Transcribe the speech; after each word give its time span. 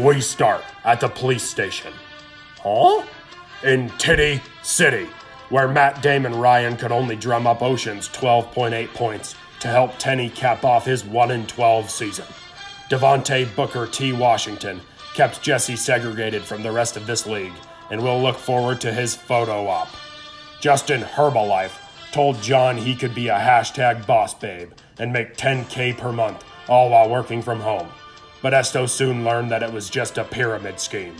We 0.00 0.22
start 0.22 0.64
at 0.84 0.98
the 0.98 1.08
police 1.08 1.42
station. 1.42 1.92
Huh? 2.62 3.04
In 3.62 3.90
Titty 3.98 4.40
City, 4.62 5.06
where 5.50 5.68
Matt 5.68 6.00
Damon 6.00 6.34
Ryan 6.38 6.78
could 6.78 6.90
only 6.90 7.16
drum 7.16 7.46
up 7.46 7.60
Ocean's 7.60 8.08
12.8 8.08 8.94
points 8.94 9.34
to 9.58 9.68
help 9.68 9.98
Tenny 9.98 10.30
cap 10.30 10.64
off 10.64 10.86
his 10.86 11.04
1 11.04 11.30
in 11.32 11.46
12 11.46 11.90
season. 11.90 12.24
Devontae 12.88 13.54
Booker 13.54 13.86
T. 13.86 14.14
Washington 14.14 14.80
kept 15.12 15.42
Jesse 15.42 15.76
segregated 15.76 16.44
from 16.44 16.62
the 16.62 16.72
rest 16.72 16.96
of 16.96 17.06
this 17.06 17.26
league, 17.26 17.52
and 17.90 18.02
we'll 18.02 18.22
look 18.22 18.38
forward 18.38 18.80
to 18.80 18.94
his 18.94 19.14
photo 19.14 19.66
op. 19.66 19.88
Justin 20.60 21.02
Herbalife 21.02 21.78
told 22.10 22.40
John 22.40 22.78
he 22.78 22.96
could 22.96 23.14
be 23.14 23.28
a 23.28 23.38
hashtag 23.38 24.06
boss 24.06 24.32
babe 24.32 24.70
and 24.98 25.12
make 25.12 25.36
10k 25.36 25.98
per 25.98 26.10
month, 26.10 26.42
all 26.68 26.88
while 26.88 27.10
working 27.10 27.42
from 27.42 27.60
home. 27.60 27.90
But 28.42 28.54
Esto 28.54 28.86
soon 28.86 29.24
learned 29.24 29.50
that 29.50 29.62
it 29.62 29.72
was 29.72 29.90
just 29.90 30.18
a 30.18 30.24
pyramid 30.24 30.80
scheme. 30.80 31.14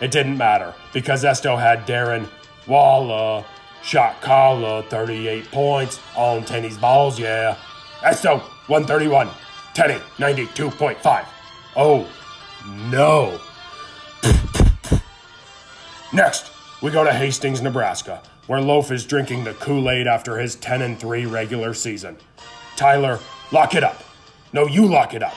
It 0.00 0.10
didn't 0.10 0.38
matter 0.38 0.74
because 0.92 1.24
Esto 1.24 1.56
had 1.56 1.86
Darren 1.86 2.26
Walla, 2.66 3.44
shot 3.82 4.20
Kala, 4.20 4.82
38 4.84 5.50
points 5.50 6.00
on 6.16 6.44
Tenny's 6.44 6.78
balls, 6.78 7.18
yeah. 7.18 7.56
Esto, 8.02 8.38
131. 8.66 9.28
Tenny, 9.74 9.94
92.5. 10.18 11.26
Oh, 11.76 12.08
no. 12.90 13.38
Next, 16.12 16.52
we 16.80 16.90
go 16.90 17.04
to 17.04 17.12
Hastings, 17.12 17.60
Nebraska, 17.60 18.22
where 18.46 18.60
Loaf 18.60 18.90
is 18.90 19.04
drinking 19.04 19.44
the 19.44 19.54
Kool 19.54 19.90
Aid 19.90 20.06
after 20.06 20.38
his 20.38 20.54
10 20.56 20.82
and 20.82 20.98
3 20.98 21.26
regular 21.26 21.74
season. 21.74 22.16
Tyler, 22.76 23.18
lock 23.52 23.74
it 23.74 23.82
up. 23.82 24.02
No, 24.52 24.66
you 24.66 24.86
lock 24.86 25.12
it 25.12 25.22
up. 25.22 25.34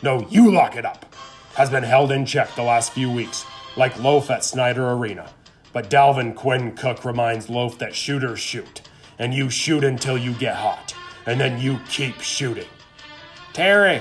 No, 0.00 0.24
you 0.30 0.52
lock 0.52 0.76
it 0.76 0.84
up. 0.84 1.12
Has 1.54 1.70
been 1.70 1.82
held 1.82 2.12
in 2.12 2.24
check 2.24 2.54
the 2.54 2.62
last 2.62 2.92
few 2.92 3.10
weeks, 3.10 3.44
like 3.76 4.00
Loaf 4.00 4.30
at 4.30 4.44
Snyder 4.44 4.90
Arena. 4.92 5.28
But 5.72 5.90
Dalvin 5.90 6.36
Quinn 6.36 6.76
Cook 6.76 7.04
reminds 7.04 7.50
Loaf 7.50 7.78
that 7.78 7.96
shooters 7.96 8.38
shoot, 8.38 8.82
and 9.18 9.34
you 9.34 9.50
shoot 9.50 9.82
until 9.82 10.16
you 10.16 10.34
get 10.34 10.54
hot, 10.54 10.94
and 11.26 11.40
then 11.40 11.60
you 11.60 11.80
keep 11.88 12.20
shooting. 12.20 12.68
Terry, 13.52 14.00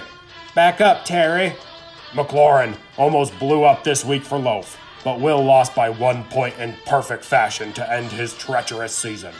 back 0.53 0.81
up, 0.81 1.03
Terry. 1.03 1.55
McLaurin 2.11 2.77
almost 2.97 3.37
blew 3.39 3.63
up 3.63 3.83
this 3.83 4.05
week 4.05 4.23
for 4.23 4.37
Loaf, 4.37 4.79
but 5.03 5.19
Will 5.19 5.43
lost 5.43 5.73
by 5.73 5.89
one 5.89 6.25
point 6.25 6.57
in 6.59 6.75
perfect 6.85 7.25
fashion 7.25 7.73
to 7.73 7.91
end 7.91 8.11
his 8.11 8.35
treacherous 8.35 8.93
season. 8.93 9.33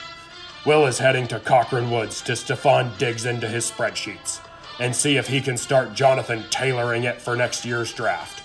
Will 0.66 0.88
is 0.88 0.98
heading 0.98 1.28
to 1.28 1.40
Cochrane 1.40 1.92
Woods 1.92 2.20
to 2.24 2.32
Stefon 2.32 2.98
Diggs 2.98 3.28
into 3.28 3.48
his 3.48 3.70
spreadsheets 3.70 4.42
and 4.80 4.96
see 4.96 5.18
if 5.18 5.28
he 5.28 5.42
can 5.42 5.58
start 5.58 5.94
Jonathan 5.94 6.44
tailoring 6.50 7.04
it 7.04 7.22
for 7.22 7.36
next 7.36 7.66
year's 7.66 7.94
draft. 7.94 8.44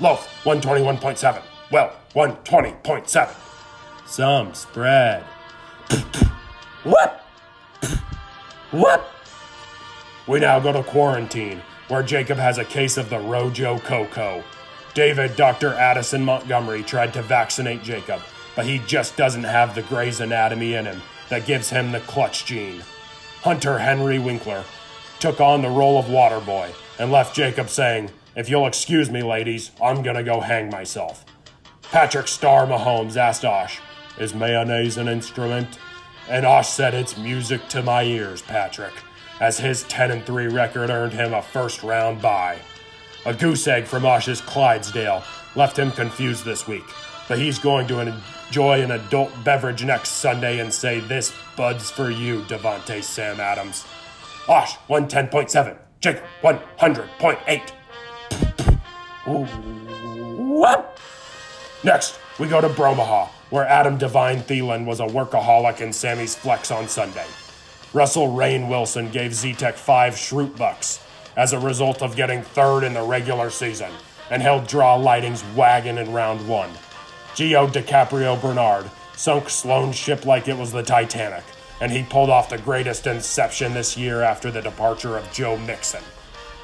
Loaf, 0.00 0.42
121.7. 0.44 1.42
Well, 1.70 1.92
120.7. 2.14 3.34
Some 4.06 4.54
spread. 4.54 5.22
what? 6.84 7.24
what? 8.70 9.10
We 10.26 10.40
now 10.40 10.58
go 10.58 10.72
to 10.72 10.82
quarantine, 10.82 11.62
where 11.88 12.02
Jacob 12.02 12.38
has 12.38 12.58
a 12.58 12.64
case 12.64 12.96
of 12.96 13.10
the 13.10 13.18
Rojo 13.18 13.78
Coco. 13.78 14.42
David 14.94 15.36
Dr. 15.36 15.74
Addison 15.74 16.24
Montgomery 16.24 16.82
tried 16.82 17.12
to 17.14 17.22
vaccinate 17.22 17.82
Jacob, 17.82 18.20
but 18.54 18.64
he 18.64 18.78
just 18.86 19.16
doesn't 19.16 19.44
have 19.44 19.74
the 19.74 19.82
Grey's 19.82 20.20
Anatomy 20.20 20.74
in 20.74 20.86
him 20.86 21.02
that 21.28 21.46
gives 21.46 21.70
him 21.70 21.92
the 21.92 22.00
clutch 22.00 22.46
gene. 22.46 22.82
Hunter 23.42 23.78
Henry 23.78 24.18
Winkler 24.18 24.64
took 25.24 25.40
on 25.40 25.62
the 25.62 25.70
role 25.70 25.98
of 25.98 26.04
Waterboy 26.04 26.70
and 26.98 27.10
left 27.10 27.34
Jacob 27.34 27.70
saying, 27.70 28.10
If 28.36 28.50
you'll 28.50 28.66
excuse 28.66 29.10
me, 29.10 29.22
ladies, 29.22 29.70
I'm 29.82 30.02
gonna 30.02 30.22
go 30.22 30.40
hang 30.40 30.68
myself. 30.68 31.24
Patrick 31.84 32.28
Star 32.28 32.66
Mahomes 32.66 33.16
asked 33.16 33.42
Osh, 33.42 33.80
Is 34.18 34.34
mayonnaise 34.34 34.98
an 34.98 35.08
instrument? 35.08 35.78
And 36.28 36.44
Osh 36.44 36.68
said, 36.68 36.92
It's 36.92 37.16
music 37.16 37.66
to 37.68 37.82
my 37.82 38.02
ears, 38.02 38.42
Patrick, 38.42 38.92
as 39.40 39.56
his 39.56 39.84
10 39.84 40.10
and 40.10 40.26
3 40.26 40.48
record 40.48 40.90
earned 40.90 41.14
him 41.14 41.32
a 41.32 41.40
first 41.40 41.82
round 41.82 42.20
bye. 42.20 42.58
A 43.24 43.32
goose 43.32 43.66
egg 43.66 43.86
from 43.86 44.04
Osh's 44.04 44.42
Clydesdale 44.42 45.24
left 45.56 45.78
him 45.78 45.90
confused 45.92 46.44
this 46.44 46.68
week, 46.68 46.84
but 47.28 47.38
he's 47.38 47.58
going 47.58 47.86
to 47.86 48.00
enjoy 48.46 48.82
an 48.82 48.90
adult 48.90 49.32
beverage 49.42 49.86
next 49.86 50.10
Sunday 50.10 50.58
and 50.58 50.70
say, 50.70 51.00
This 51.00 51.34
bud's 51.56 51.90
for 51.90 52.10
you, 52.10 52.42
Davante 52.42 53.02
Sam 53.02 53.40
Adams. 53.40 53.86
Osh, 54.48 54.76
110.7. 54.88 55.78
Jake, 56.00 56.20
100.8. 56.42 57.70
What? 60.36 60.98
Next, 61.82 62.18
we 62.38 62.48
go 62.48 62.60
to 62.60 62.68
Bromaha, 62.68 63.28
where 63.50 63.66
Adam 63.66 63.96
Devine 63.96 64.40
Thielen 64.40 64.84
was 64.84 65.00
a 65.00 65.06
workaholic 65.06 65.80
in 65.80 65.92
Sammy's 65.92 66.34
flex 66.34 66.70
on 66.70 66.88
Sunday. 66.88 67.26
Russell 67.94 68.32
Rain 68.32 68.68
Wilson 68.68 69.10
gave 69.10 69.34
Z-Tech 69.34 69.76
five 69.76 70.14
Schrute 70.14 70.56
bucks 70.56 71.02
as 71.36 71.52
a 71.52 71.58
result 71.58 72.02
of 72.02 72.16
getting 72.16 72.42
third 72.42 72.84
in 72.84 72.92
the 72.92 73.02
regular 73.02 73.50
season 73.50 73.90
and 74.30 74.42
held 74.42 74.66
Draw 74.66 74.96
Lighting's 74.96 75.44
wagon 75.56 75.98
in 75.98 76.12
round 76.12 76.46
one. 76.46 76.70
Gio 77.34 77.70
DiCaprio 77.70 78.40
Bernard 78.40 78.90
sunk 79.16 79.48
Sloan's 79.48 79.96
ship 79.96 80.26
like 80.26 80.48
it 80.48 80.56
was 80.56 80.72
the 80.72 80.82
Titanic, 80.82 81.44
and 81.84 81.92
he 81.92 82.02
pulled 82.02 82.30
off 82.30 82.48
the 82.48 82.56
greatest 82.56 83.06
inception 83.06 83.74
this 83.74 83.94
year 83.94 84.22
after 84.22 84.50
the 84.50 84.62
departure 84.62 85.18
of 85.18 85.30
Joe 85.34 85.58
Mixon. 85.58 86.02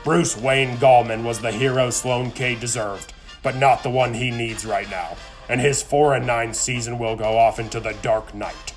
Bruce 0.02 0.34
Wayne 0.34 0.78
Gallman 0.78 1.24
was 1.24 1.40
the 1.40 1.52
hero 1.52 1.90
Sloan 1.90 2.30
K 2.30 2.54
deserved, 2.54 3.12
but 3.42 3.54
not 3.54 3.82
the 3.82 3.90
one 3.90 4.14
he 4.14 4.30
needs 4.30 4.64
right 4.64 4.88
now, 4.88 5.18
and 5.46 5.60
his 5.60 5.82
4 5.82 6.14
and 6.14 6.26
9 6.26 6.54
season 6.54 6.98
will 6.98 7.16
go 7.16 7.36
off 7.36 7.58
into 7.58 7.80
the 7.80 7.92
dark 8.00 8.32
night. 8.32 8.72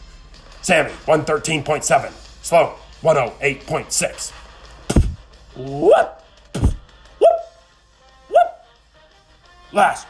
Sammy, 0.61 0.91
113.7. 1.05 2.11
Sloan, 2.43 2.75
108.6. 3.01 4.31
Whoop! 5.55 6.21
Whoop! 7.19 7.39
Whoop! 8.27 8.65
Last, 9.71 10.07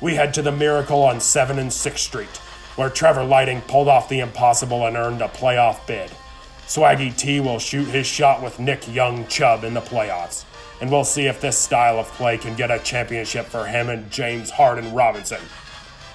we 0.00 0.16
head 0.16 0.34
to 0.34 0.42
the 0.42 0.50
Miracle 0.50 1.04
on 1.04 1.20
7 1.20 1.60
and 1.60 1.70
6th 1.70 1.98
Street, 1.98 2.40
where 2.76 2.90
Trevor 2.90 3.24
Lighting 3.24 3.60
pulled 3.62 3.88
off 3.88 4.08
the 4.08 4.20
impossible 4.20 4.86
and 4.86 4.96
earned 4.96 5.22
a 5.22 5.28
playoff 5.28 5.86
bid. 5.86 6.10
Swaggy 6.66 7.16
T 7.16 7.40
will 7.40 7.58
shoot 7.58 7.88
his 7.88 8.06
shot 8.06 8.42
with 8.42 8.58
Nick 8.58 8.92
Young 8.92 9.26
Chubb 9.26 9.64
in 9.64 9.74
the 9.74 9.80
playoffs, 9.80 10.44
and 10.80 10.90
we'll 10.90 11.04
see 11.04 11.26
if 11.26 11.40
this 11.40 11.56
style 11.56 11.98
of 11.98 12.06
play 12.12 12.36
can 12.36 12.56
get 12.56 12.70
a 12.70 12.78
championship 12.80 13.46
for 13.46 13.66
him 13.66 13.88
and 13.88 14.10
James 14.10 14.50
Harden 14.50 14.92
Robinson. 14.92 15.40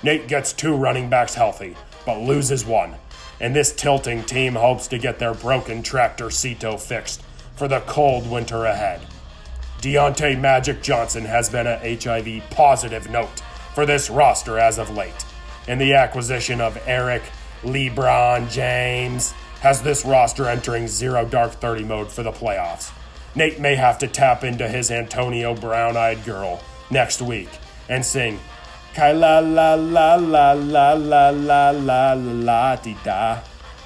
Nate 0.04 0.28
gets 0.28 0.54
two 0.54 0.76
running 0.76 1.10
backs 1.10 1.36
healthy, 1.36 1.76
but 2.06 2.20
loses 2.20 2.66
one, 2.66 2.96
and 3.40 3.56
this 3.56 3.74
tilting 3.74 4.24
team 4.24 4.56
hopes 4.56 4.88
to 4.88 4.98
get 4.98 5.20
their 5.20 5.34
broken 5.34 5.82
tractor 5.82 6.30
Cito 6.30 6.78
fixed 6.78 7.24
for 7.56 7.68
the 7.68 7.80
cold 7.82 8.30
winter 8.30 8.66
ahead. 8.66 9.02
Deontay 9.82 10.40
Magic 10.40 10.84
Johnson 10.84 11.26
has 11.26 11.50
been 11.50 11.66
a 11.66 11.96
HIV 11.96 12.44
positive 12.52 13.10
note 13.10 13.42
for 13.74 13.86
this 13.86 14.10
roster 14.10 14.60
as 14.60 14.78
of 14.78 14.96
late, 14.96 15.26
and 15.68 15.80
the 15.80 15.94
acquisition 15.94 16.62
of 16.62 16.82
Eric 16.86 17.24
LeBron 17.64 18.50
James 18.50 19.32
has 19.62 19.82
this 19.82 20.04
roster 20.06 20.48
entering 20.48 20.88
zero 20.88 21.26
dark 21.26 21.52
30 21.54 21.84
mode 21.84 22.12
for 22.12 22.24
the 22.24 22.32
playoffs. 22.32 22.92
Nate 23.36 23.60
may 23.60 23.76
have 23.76 23.98
to 24.00 24.08
tap 24.08 24.44
into 24.44 24.68
his 24.68 24.92
Antonio 24.92 25.56
Brown 25.56 25.96
eyed 25.96 26.26
girl 26.26 26.62
next 26.90 27.22
week 27.22 27.50
and 27.88 28.06
sing 28.06 28.40
Kai 28.94 29.14
la 29.14 29.40
la 29.40 29.76
la 29.76 30.16
la 30.16 30.52
la 30.52 30.94
la 30.94 31.30
la 31.30 31.70
la 31.72 32.14
la 32.14 32.76
di 32.76 32.98
da 33.06 33.40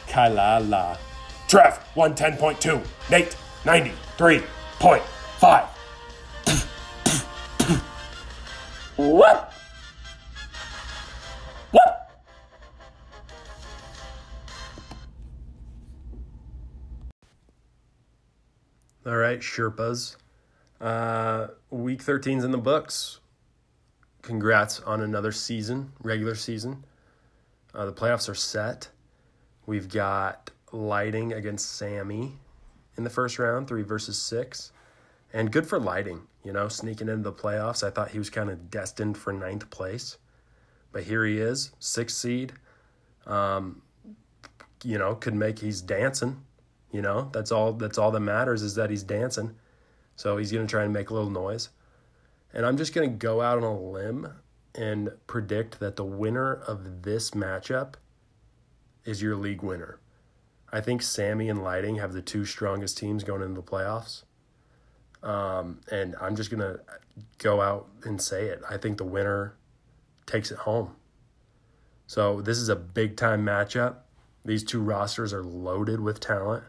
Kai 0.07 0.29
la 0.29 0.57
la. 0.57 0.97
Trev 1.47 1.79
110.2. 1.95 2.83
Nate 3.11 3.35
93.5. 3.63 4.41
what? 5.39 5.69
What? 8.95 9.54
All 19.05 19.17
right, 19.17 19.39
Sherpas. 19.39 20.15
Uh, 20.81 21.49
week 21.69 22.03
13's 22.03 22.43
in 22.43 22.49
the 22.49 22.57
books. 22.57 23.19
Congrats 24.23 24.79
on 24.79 25.01
another 25.01 25.31
season, 25.31 25.91
regular 26.01 26.33
season. 26.33 26.83
Uh, 27.75 27.85
the 27.85 27.93
playoffs 27.93 28.27
are 28.27 28.35
set. 28.35 28.89
We've 29.67 29.87
got 29.87 30.49
Lighting 30.71 31.33
against 31.33 31.75
Sammy 31.75 32.39
in 32.97 33.03
the 33.03 33.09
first 33.11 33.37
round, 33.37 33.67
three 33.67 33.83
versus 33.83 34.17
six. 34.17 34.71
And 35.31 35.51
good 35.51 35.67
for 35.67 35.79
Lighting, 35.79 36.23
you 36.43 36.51
know, 36.51 36.67
sneaking 36.67 37.07
into 37.07 37.21
the 37.21 37.31
playoffs. 37.31 37.85
I 37.85 37.91
thought 37.91 38.09
he 38.09 38.17
was 38.17 38.31
kind 38.31 38.49
of 38.49 38.71
destined 38.71 39.19
for 39.19 39.31
ninth 39.31 39.69
place. 39.69 40.17
But 40.91 41.03
here 41.03 41.23
he 41.25 41.37
is, 41.37 41.73
sixth 41.77 42.17
seed. 42.17 42.53
Um, 43.27 43.83
you 44.83 44.97
know, 44.97 45.13
could 45.13 45.35
make 45.35 45.59
he's 45.59 45.81
dancing. 45.81 46.41
You 46.91 47.01
know, 47.01 47.29
that's 47.33 47.51
all 47.51 47.73
that's 47.73 47.97
all 47.97 48.11
that 48.11 48.19
matters 48.21 48.61
is 48.61 48.75
that 48.75 48.89
he's 48.89 49.03
dancing. 49.03 49.55
So 50.15 50.37
he's 50.37 50.51
gonna 50.51 50.67
try 50.67 50.83
and 50.83 50.93
make 50.93 51.09
a 51.09 51.13
little 51.13 51.29
noise. 51.29 51.69
And 52.55 52.65
I'm 52.65 52.77
just 52.77 52.93
going 52.93 53.09
to 53.09 53.15
go 53.15 53.41
out 53.41 53.57
on 53.57 53.63
a 53.63 53.77
limb 53.77 54.29
and 54.73 55.11
predict 55.27 55.81
that 55.81 55.97
the 55.97 56.05
winner 56.05 56.53
of 56.53 57.03
this 57.03 57.31
matchup 57.31 57.95
is 59.03 59.21
your 59.21 59.35
league 59.35 59.61
winner. 59.61 59.99
I 60.71 60.79
think 60.79 61.01
Sammy 61.01 61.49
and 61.49 61.61
Lighting 61.61 61.97
have 61.97 62.13
the 62.13 62.21
two 62.21 62.45
strongest 62.45 62.97
teams 62.97 63.25
going 63.25 63.41
into 63.41 63.55
the 63.55 63.61
playoffs. 63.61 64.23
Um, 65.21 65.81
and 65.91 66.15
I'm 66.21 66.37
just 66.37 66.49
going 66.49 66.61
to 66.61 66.79
go 67.39 67.59
out 67.59 67.89
and 68.03 68.21
say 68.21 68.45
it. 68.45 68.61
I 68.69 68.77
think 68.77 68.97
the 68.97 69.03
winner 69.03 69.57
takes 70.25 70.49
it 70.49 70.59
home. 70.59 70.95
So 72.07 72.41
this 72.41 72.57
is 72.57 72.69
a 72.69 72.75
big 72.75 73.17
time 73.17 73.45
matchup. 73.45 73.97
These 74.45 74.63
two 74.63 74.81
rosters 74.81 75.33
are 75.33 75.43
loaded 75.43 75.99
with 75.99 76.21
talent. 76.21 76.63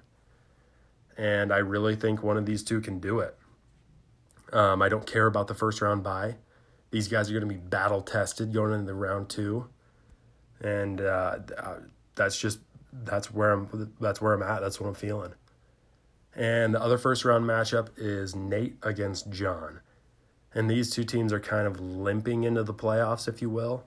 And 1.16 1.52
I 1.52 1.58
really 1.58 1.96
think 1.96 2.22
one 2.22 2.36
of 2.36 2.46
these 2.46 2.62
two 2.62 2.80
can 2.80 2.98
do 2.98 3.20
it. 3.20 3.36
Um, 4.52 4.82
I 4.82 4.88
don't 4.88 5.06
care 5.06 5.26
about 5.26 5.48
the 5.48 5.54
first 5.54 5.80
round 5.80 6.02
bye. 6.02 6.36
These 6.90 7.08
guys 7.08 7.30
are 7.30 7.32
going 7.32 7.48
to 7.48 7.54
be 7.54 7.60
battle 7.60 8.00
tested 8.02 8.52
going 8.52 8.72
into 8.72 8.94
round 8.94 9.28
two, 9.28 9.68
and 10.60 11.00
uh, 11.00 11.38
uh, 11.58 11.76
that's 12.14 12.38
just 12.38 12.60
that's 12.92 13.32
where 13.32 13.52
I'm 13.52 13.92
that's 14.00 14.20
where 14.20 14.32
I'm 14.32 14.42
at. 14.42 14.60
That's 14.60 14.80
what 14.80 14.86
I'm 14.86 14.94
feeling. 14.94 15.34
And 16.34 16.74
the 16.74 16.82
other 16.82 16.98
first 16.98 17.24
round 17.24 17.44
matchup 17.44 17.88
is 17.96 18.36
Nate 18.36 18.76
against 18.82 19.30
John, 19.30 19.80
and 20.54 20.70
these 20.70 20.90
two 20.90 21.02
teams 21.02 21.32
are 21.32 21.40
kind 21.40 21.66
of 21.66 21.80
limping 21.80 22.44
into 22.44 22.62
the 22.62 22.74
playoffs, 22.74 23.26
if 23.26 23.42
you 23.42 23.50
will. 23.50 23.84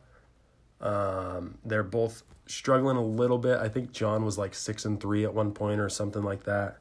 Um, 0.82 1.58
they're 1.64 1.84
both 1.84 2.24
struggling 2.48 2.98
a 2.98 3.04
little 3.04 3.38
bit. 3.38 3.58
I 3.60 3.70
think 3.70 3.92
John 3.92 4.26
was 4.26 4.38
like 4.38 4.54
six 4.54 4.86
and 4.86 5.00
three 5.00 5.24
at 5.24 5.34
one 5.34 5.52
point 5.52 5.80
or 5.80 5.90
something 5.90 6.24
like 6.24 6.44
that, 6.44 6.80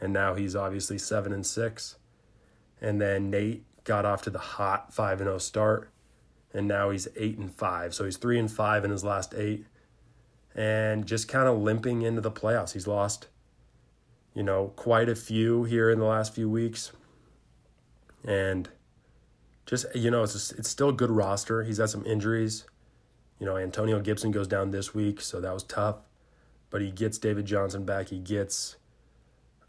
and 0.00 0.12
now 0.12 0.34
he's 0.34 0.56
obviously 0.56 0.98
seven 0.98 1.32
and 1.32 1.44
six. 1.44 1.96
And 2.80 3.00
then 3.00 3.30
Nate 3.30 3.64
got 3.84 4.04
off 4.04 4.22
to 4.22 4.30
the 4.30 4.38
hot 4.38 4.92
5 4.92 5.20
and 5.20 5.28
0 5.28 5.38
start 5.38 5.90
and 6.52 6.66
now 6.66 6.90
he's 6.90 7.08
8 7.16 7.38
and 7.38 7.52
5. 7.52 7.94
So 7.94 8.04
he's 8.04 8.16
3 8.16 8.38
and 8.38 8.50
5 8.50 8.84
in 8.84 8.90
his 8.90 9.04
last 9.04 9.34
8 9.34 9.64
and 10.54 11.06
just 11.06 11.28
kind 11.28 11.48
of 11.48 11.58
limping 11.58 12.02
into 12.02 12.20
the 12.20 12.30
playoffs. 12.30 12.72
He's 12.72 12.86
lost 12.86 13.28
you 14.34 14.42
know, 14.42 14.72
quite 14.76 15.08
a 15.08 15.14
few 15.14 15.64
here 15.64 15.90
in 15.90 15.98
the 15.98 16.04
last 16.04 16.34
few 16.34 16.48
weeks. 16.48 16.92
And 18.24 18.68
just 19.66 19.86
you 19.94 20.10
know, 20.10 20.22
it's 20.22 20.34
just, 20.34 20.52
it's 20.52 20.68
still 20.68 20.90
a 20.90 20.94
good 20.94 21.10
roster. 21.10 21.64
He's 21.64 21.78
had 21.78 21.90
some 21.90 22.04
injuries. 22.06 22.64
You 23.38 23.46
know, 23.46 23.56
Antonio 23.56 24.00
Gibson 24.00 24.30
goes 24.30 24.46
down 24.46 24.70
this 24.70 24.94
week, 24.94 25.20
so 25.20 25.40
that 25.40 25.52
was 25.52 25.62
tough. 25.62 25.96
But 26.68 26.82
he 26.82 26.90
gets 26.90 27.18
David 27.18 27.46
Johnson 27.46 27.84
back. 27.84 28.08
He 28.08 28.18
gets 28.18 28.76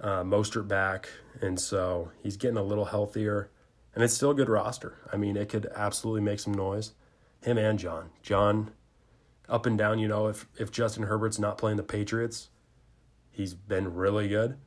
uh, 0.01 0.23
Mostert 0.23 0.67
back, 0.67 1.09
and 1.41 1.59
so 1.59 2.11
he's 2.21 2.35
getting 2.35 2.57
a 2.57 2.63
little 2.63 2.85
healthier, 2.85 3.49
and 3.93 4.03
it's 4.03 4.13
still 4.13 4.31
a 4.31 4.35
good 4.35 4.49
roster. 4.49 4.97
I 5.13 5.17
mean, 5.17 5.37
it 5.37 5.49
could 5.49 5.69
absolutely 5.75 6.21
make 6.21 6.39
some 6.39 6.53
noise. 6.53 6.93
Him 7.41 7.57
and 7.57 7.77
John, 7.77 8.09
John, 8.21 8.71
up 9.47 9.65
and 9.65 9.77
down. 9.77 9.99
You 9.99 10.07
know, 10.07 10.27
if 10.27 10.47
if 10.57 10.71
Justin 10.71 11.03
Herbert's 11.03 11.39
not 11.39 11.57
playing 11.57 11.77
the 11.77 11.83
Patriots, 11.83 12.49
he's 13.31 13.53
been 13.53 13.93
really 13.93 14.27
good, 14.27 14.57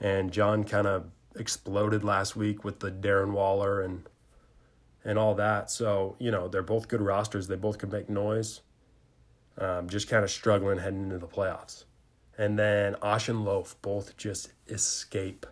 and 0.00 0.32
John 0.32 0.64
kind 0.64 0.86
of 0.86 1.10
exploded 1.36 2.02
last 2.02 2.34
week 2.34 2.64
with 2.64 2.80
the 2.80 2.90
Darren 2.90 3.32
Waller 3.32 3.80
and 3.80 4.08
and 5.04 5.18
all 5.18 5.34
that. 5.34 5.70
So 5.70 6.16
you 6.18 6.30
know, 6.30 6.48
they're 6.48 6.62
both 6.62 6.88
good 6.88 7.02
rosters. 7.02 7.48
They 7.48 7.56
both 7.56 7.78
could 7.78 7.92
make 7.92 8.08
noise. 8.08 8.62
Um, 9.58 9.90
just 9.90 10.08
kind 10.08 10.24
of 10.24 10.30
struggling 10.30 10.78
heading 10.78 11.02
into 11.02 11.18
the 11.18 11.26
playoffs. 11.26 11.84
And 12.40 12.58
then 12.58 12.96
Ash 13.02 13.28
and 13.28 13.44
Loaf 13.44 13.76
both 13.82 14.16
just 14.16 14.54
escape 14.66 15.44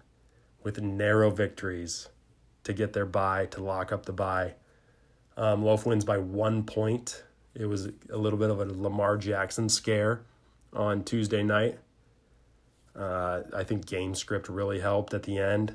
with 0.63 0.81
narrow 0.81 1.31
victories 1.31 2.09
to 2.65 2.73
get 2.73 2.95
their 2.95 3.05
bye, 3.05 3.45
to 3.51 3.63
lock 3.63 3.93
up 3.93 4.07
the 4.07 4.13
bye. 4.15 4.55
Um, 5.37 5.63
Loaf 5.63 5.85
wins 5.85 6.07
by 6.07 6.17
one 6.17 6.63
point. 6.63 7.25
It 7.55 7.67
was 7.67 7.91
a 8.11 8.17
little 8.17 8.39
bit 8.39 8.49
of 8.49 8.63
a 8.63 8.65
Lamar 8.65 9.19
Jackson 9.19 9.69
scare 9.69 10.23
on 10.73 11.05
Tuesday 11.05 11.43
night. 11.43 11.79
Uh, 12.97 13.43
I 13.55 13.65
think 13.65 13.85
game 13.85 14.15
script 14.15 14.49
really 14.49 14.81
helped 14.81 15.13
at 15.13 15.25
the 15.25 15.37
end. 15.37 15.75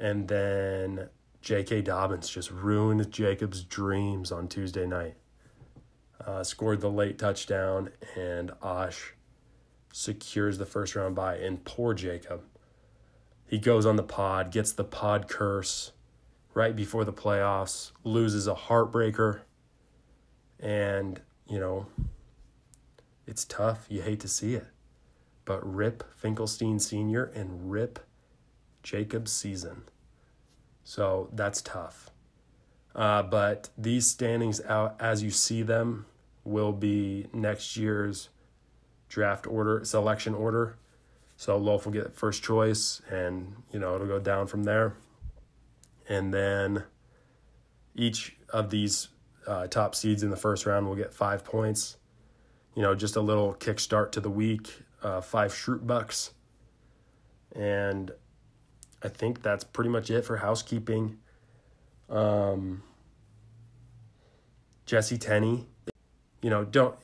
And 0.00 0.26
then 0.26 1.10
J.K. 1.42 1.82
Dobbins 1.82 2.28
just 2.28 2.50
ruined 2.50 3.08
Jacob's 3.12 3.62
dreams 3.62 4.32
on 4.32 4.48
Tuesday 4.48 4.84
night. 4.84 5.14
Uh, 6.26 6.42
scored 6.42 6.80
the 6.80 6.90
late 6.90 7.20
touchdown, 7.20 7.90
and 8.16 8.50
Osh 8.60 9.14
secures 9.96 10.58
the 10.58 10.66
first 10.66 10.96
round 10.96 11.14
bye. 11.14 11.36
And 11.36 11.64
poor 11.64 11.94
Jacob, 11.94 12.42
he 13.46 13.58
goes 13.58 13.86
on 13.86 13.94
the 13.94 14.02
pod, 14.02 14.50
gets 14.50 14.72
the 14.72 14.82
pod 14.82 15.28
curse 15.28 15.92
right 16.52 16.74
before 16.74 17.04
the 17.04 17.12
playoffs, 17.12 17.92
loses 18.02 18.48
a 18.48 18.54
heartbreaker. 18.54 19.42
And, 20.58 21.20
you 21.48 21.60
know, 21.60 21.86
it's 23.24 23.44
tough. 23.44 23.86
You 23.88 24.02
hate 24.02 24.18
to 24.20 24.28
see 24.28 24.54
it. 24.54 24.66
But 25.44 25.64
rip 25.64 26.12
Finkelstein 26.12 26.80
Sr. 26.80 27.26
and 27.26 27.70
rip 27.70 28.00
Jacob's 28.82 29.30
season. 29.30 29.82
So 30.82 31.28
that's 31.32 31.62
tough. 31.62 32.10
Uh, 32.96 33.22
but 33.22 33.70
these 33.78 34.08
standings 34.08 34.60
out 34.62 34.96
as 34.98 35.22
you 35.22 35.30
see 35.30 35.62
them 35.62 36.06
will 36.42 36.72
be 36.72 37.28
next 37.32 37.76
year's 37.76 38.30
draft 39.14 39.46
order, 39.46 39.84
selection 39.84 40.34
order. 40.34 40.76
So 41.36 41.56
Loaf 41.56 41.84
will 41.84 41.92
get 41.92 42.14
first 42.14 42.42
choice, 42.42 43.00
and 43.08 43.54
you 43.72 43.78
know 43.78 43.94
it'll 43.94 44.08
go 44.08 44.18
down 44.18 44.48
from 44.48 44.64
there. 44.64 44.96
And 46.08 46.34
then 46.34 46.82
each 47.94 48.36
of 48.50 48.70
these 48.70 49.08
uh, 49.46 49.68
top 49.68 49.94
seeds 49.94 50.22
in 50.22 50.30
the 50.30 50.36
first 50.36 50.66
round 50.66 50.86
will 50.86 50.96
get 50.96 51.14
five 51.14 51.44
points. 51.44 51.96
You 52.74 52.82
know, 52.82 52.94
just 52.94 53.14
a 53.14 53.20
little 53.20 53.54
kickstart 53.54 54.10
to 54.12 54.20
the 54.20 54.30
week. 54.30 54.82
Uh, 55.00 55.20
five 55.20 55.52
Schrute 55.52 55.86
bucks, 55.86 56.32
and 57.54 58.10
I 59.02 59.08
think 59.08 59.42
that's 59.42 59.62
pretty 59.62 59.90
much 59.90 60.10
it 60.10 60.22
for 60.22 60.38
housekeeping. 60.38 61.18
Um, 62.08 62.82
Jesse 64.86 65.18
Tenney, 65.18 65.68
you 66.42 66.50
know, 66.50 66.64
don't 66.64 66.96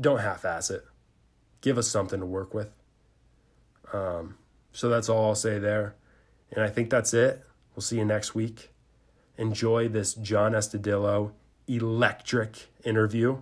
don't 0.00 0.20
half-ass 0.20 0.70
it 0.70 0.84
give 1.62 1.78
us 1.78 1.88
something 1.88 2.20
to 2.20 2.26
work 2.26 2.52
with. 2.52 2.68
Um, 3.94 4.36
so 4.72 4.90
that's 4.90 5.08
all 5.08 5.28
I'll 5.28 5.34
say 5.34 5.58
there. 5.58 5.94
And 6.50 6.62
I 6.62 6.68
think 6.68 6.90
that's 6.90 7.14
it. 7.14 7.42
We'll 7.74 7.82
see 7.82 7.96
you 7.96 8.04
next 8.04 8.34
week. 8.34 8.70
Enjoy 9.38 9.88
this 9.88 10.12
John 10.12 10.52
Estudillo 10.52 11.32
electric 11.66 12.68
interview. 12.84 13.38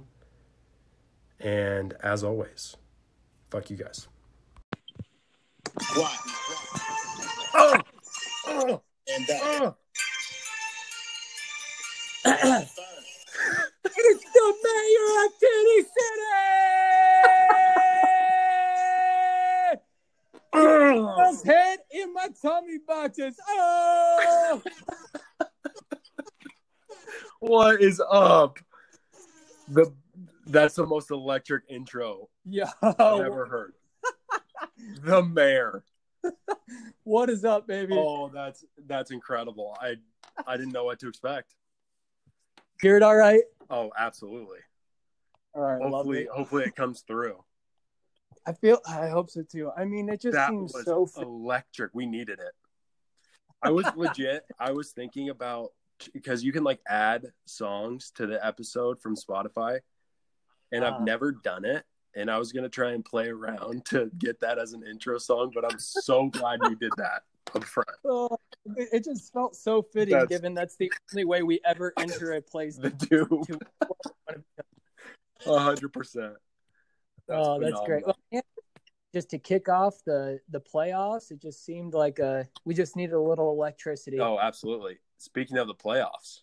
And 1.40 1.94
as 2.02 2.22
always, 2.22 2.76
fuck 3.50 3.70
you 3.70 3.76
guys. 3.76 4.06
What? 5.94 6.12
Oh! 7.54 7.80
Oh! 8.46 8.82
And 9.08 9.26
that. 9.26 9.40
Oh. 9.42 9.76
it's 12.26 14.24
the 14.24 14.54
mayor 14.62 15.24
of 15.24 15.32
Titty 15.40 15.80
City! 15.80 16.59
His 20.52 21.42
head 21.42 21.78
in 21.90 22.12
my 22.12 22.28
tummy 22.40 22.78
boxes. 22.87 23.37
Oh! 23.49 24.62
what 27.40 27.80
is 27.80 28.02
up? 28.11 28.59
The 29.69 29.92
that's 30.47 30.75
the 30.75 30.87
most 30.87 31.12
electric 31.12 31.62
intro 31.69 32.28
yeah 32.45 32.71
I've 32.83 32.99
ever 32.99 33.47
heard. 33.47 33.75
the 35.04 35.23
mayor. 35.23 35.85
what 37.04 37.30
is 37.30 37.45
up, 37.45 37.66
baby? 37.66 37.95
Oh, 37.97 38.28
that's 38.28 38.64
that's 38.87 39.11
incredible. 39.11 39.76
I 39.80 39.97
I 40.47 40.57
didn't 40.57 40.73
know 40.73 40.85
what 40.85 40.99
to 41.00 41.09
expect. 41.09 41.54
Hear 42.80 43.02
all 43.02 43.16
right? 43.16 43.42
Oh, 43.69 43.90
absolutely. 43.97 44.59
All 45.54 45.62
right, 45.62 45.83
hopefully, 45.83 46.28
hopefully 46.33 46.64
it 46.64 46.76
comes 46.76 47.00
through. 47.02 47.45
I 48.47 48.52
feel, 48.52 48.78
I 48.88 49.09
hope 49.09 49.30
so 49.30 49.42
too. 49.42 49.70
I 49.76 49.85
mean, 49.85 50.09
it 50.09 50.20
just 50.20 50.35
that 50.35 50.49
seems 50.50 50.73
so 50.85 51.06
electric. 51.16 51.90
We 51.94 52.06
needed 52.06 52.38
it. 52.40 52.52
I 53.62 53.70
was 53.70 53.87
legit. 53.97 54.44
I 54.59 54.73
was 54.73 54.92
thinking 54.92 55.28
about 55.28 55.73
because 56.14 56.42
you 56.42 56.50
can 56.52 56.64
like 56.64 56.80
add 56.88 57.26
songs 57.47 58.11
to 58.16 58.26
the 58.26 58.44
episode 58.44 59.00
from 59.02 59.14
Spotify, 59.16 59.80
and 60.73 60.85
I've 60.85 60.94
Ah. 61.00 61.04
never 61.04 61.32
done 61.32 61.64
it. 61.66 61.85
And 62.16 62.30
I 62.30 62.38
was 62.38 62.52
gonna 62.52 62.68
try 62.70 62.92
and 62.92 63.04
play 63.04 63.28
around 63.28 63.85
to 63.87 64.11
get 64.18 64.40
that 64.40 64.59
as 64.59 64.73
an 64.73 64.82
intro 64.85 65.18
song, 65.18 65.52
but 65.54 65.64
I'm 65.70 65.78
so 65.78 66.28
glad 66.28 66.59
you 66.64 66.75
did 66.76 66.92
that 66.97 67.23
up 67.54 67.64
front. 67.64 67.88
Oh, 68.04 68.37
it 68.76 69.04
just 69.04 69.32
felt 69.32 69.54
so 69.56 69.82
fitting, 69.82 70.12
That's- 70.12 70.28
given 70.28 70.54
that's 70.54 70.76
the 70.76 70.90
only 71.12 71.25
way 71.25 71.42
we 71.42 71.61
ever 71.64 71.92
enter 71.99 72.32
a 72.32 72.40
place. 72.42 72.76
The 72.76 72.90
do. 72.90 73.44
hundred 75.47 75.92
percent. 75.92 76.35
Oh, 77.30 77.60
that's 77.60 77.80
great. 77.87 78.04
Well, 78.06 78.16
just 79.12 79.30
to 79.30 79.38
kick 79.38 79.68
off 79.68 80.02
the 80.04 80.40
the 80.50 80.60
playoffs, 80.60 81.30
it 81.30 81.40
just 81.40 81.64
seemed 81.64 81.94
like 81.94 82.20
uh 82.20 82.44
we 82.64 82.75
just 82.75 82.96
needed 82.96 83.14
a 83.14 83.20
little 83.20 83.50
electricity. 83.50 84.20
Oh, 84.20 84.38
absolutely. 84.40 84.99
speaking 85.18 85.58
of 85.58 85.66
the 85.66 85.75
playoffs, 85.75 86.40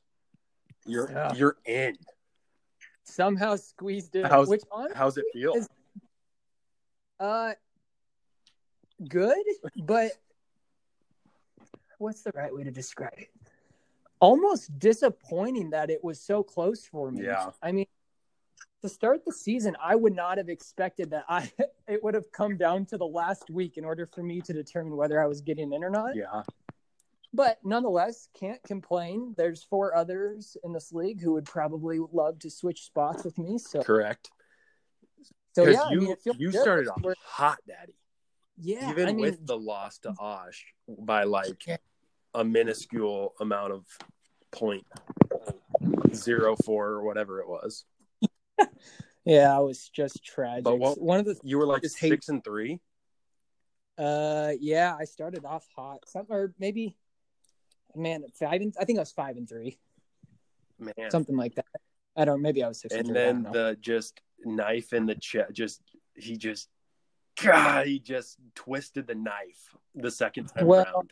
you're 0.86 1.10
Yeah. 1.12 1.34
you're 1.34 1.58
in. 1.66 1.96
Somehow 3.04 3.56
squeezed 3.56 4.16
in. 4.16 4.26
How's- 4.26 4.50
which 4.50 4.64
on 4.72 4.92
How's 4.94 5.18
it 5.18 5.26
feel? 5.34 5.54
Is- 5.56 5.70
uh 7.20 7.54
good, 9.08 9.44
but 9.84 10.12
what's 12.00 12.22
the 12.24 12.32
right 12.36 12.54
way 12.54 12.64
to 12.64 12.72
describe 12.72 13.14
it? 13.18 13.30
Almost 14.20 14.78
disappointing 14.80 15.70
that 15.72 15.90
it 15.90 16.04
was 16.04 16.20
so 16.20 16.44
close 16.44 16.86
for 16.86 17.12
me. 17.12 17.24
Yeah. 17.24 17.52
I 17.62 17.72
mean, 17.72 17.86
to 18.88 18.94
start 18.94 19.26
the 19.26 19.34
season, 19.34 19.76
I 19.84 19.96
would 19.96 20.16
not 20.16 20.38
have 20.38 20.50
expected 20.50 21.12
that 21.12 21.26
I 21.28 21.52
it 21.88 22.04
would 22.04 22.14
have 22.14 22.32
come 22.32 22.58
down 22.58 22.86
to 22.88 22.98
the 22.98 23.06
last 23.06 23.50
week 23.50 23.78
in 23.78 23.86
order 23.86 24.06
for 24.06 24.24
me 24.24 24.42
to 24.42 24.54
determine 24.54 24.96
whether 24.96 25.22
I 25.22 25.28
was 25.28 25.42
getting 25.42 25.74
in 25.74 25.84
or 25.84 25.90
not. 25.90 26.16
Yeah. 26.16 26.44
But 27.34 27.60
nonetheless, 27.64 28.30
can't 28.40 28.64
complain. 28.64 29.36
There's 29.38 29.64
four 29.64 29.96
others 29.96 30.56
in 30.64 30.74
this 30.74 30.92
league 30.94 31.22
who 31.22 31.34
would 31.34 31.46
probably 31.46 32.00
love 32.12 32.40
to 32.40 32.50
switch 32.50 32.84
spots 32.84 33.24
with 33.26 33.38
me. 33.38 33.58
So, 33.58 33.84
Correct. 33.84 34.32
so 35.54 35.68
yeah, 35.68 35.84
I 35.84 35.92
you 35.92 36.02
mean, 36.02 36.16
you 36.38 36.52
good. 36.52 36.62
started 36.62 36.88
off 36.88 37.04
hot, 37.24 37.58
Daddy. 37.68 37.96
Yeah, 38.60 38.90
Even 38.90 39.10
I 39.10 39.14
mean, 39.14 39.22
with 39.22 39.46
the 39.46 39.58
loss 39.58 40.00
to 40.00 40.16
Osh 40.18 40.66
by 40.88 41.26
like 41.26 41.64
a 42.34 42.44
minuscule 42.44 43.34
amount 43.40 43.74
of 43.74 43.86
point 44.52 44.86
uh, 45.32 45.52
zero 46.14 46.56
four 46.66 46.88
or 46.88 47.04
whatever 47.04 47.40
it 47.40 47.48
was. 47.48 47.86
Yeah, 49.26 49.56
I 49.56 49.60
was 49.60 49.90
just 49.90 50.24
tragic. 50.24 50.64
But 50.64 50.78
what- 50.78 51.00
One 51.02 51.20
of 51.20 51.26
the 51.26 51.40
You 51.44 51.58
were 51.58 51.66
like 51.66 51.82
Just 51.82 51.98
hate- 52.00 52.10
six 52.10 52.30
and 52.30 52.44
three. 52.44 52.82
uh, 53.98 54.54
yeah, 54.60 54.96
I 55.00 55.06
started 55.06 55.46
off 55.46 55.66
hot, 55.76 56.08
some 56.08 56.26
or 56.30 56.54
maybe, 56.60 56.96
man, 57.96 58.24
five 58.40 58.62
and 58.62 58.74
I 58.80 58.86
think 58.86 59.00
I 59.00 59.02
was 59.02 59.12
five 59.12 59.38
and 59.38 59.48
three, 59.50 59.80
Man. 60.80 60.94
something 61.10 61.36
like 61.36 61.56
that. 61.56 61.66
I 62.16 62.26
don't. 62.26 62.42
Maybe 62.42 62.64
I 62.64 62.68
was 62.68 62.80
six 62.80 62.94
and, 62.94 63.08
and 63.08 63.08
three. 63.10 63.16
Then 63.16 63.44
the 63.44 63.78
just 63.80 64.20
knife 64.46 64.94
in 64.94 65.06
the 65.08 65.16
chest 65.16 65.52
just 65.54 65.82
he 66.16 66.38
just 66.38 66.70
God, 67.44 67.86
he 67.88 68.00
just 68.00 68.38
twisted 68.56 69.06
the 69.08 69.16
knife 69.16 69.76
the 69.96 70.10
second 70.12 70.46
time 70.48 70.66
Well, 70.68 70.86
around. 70.86 71.12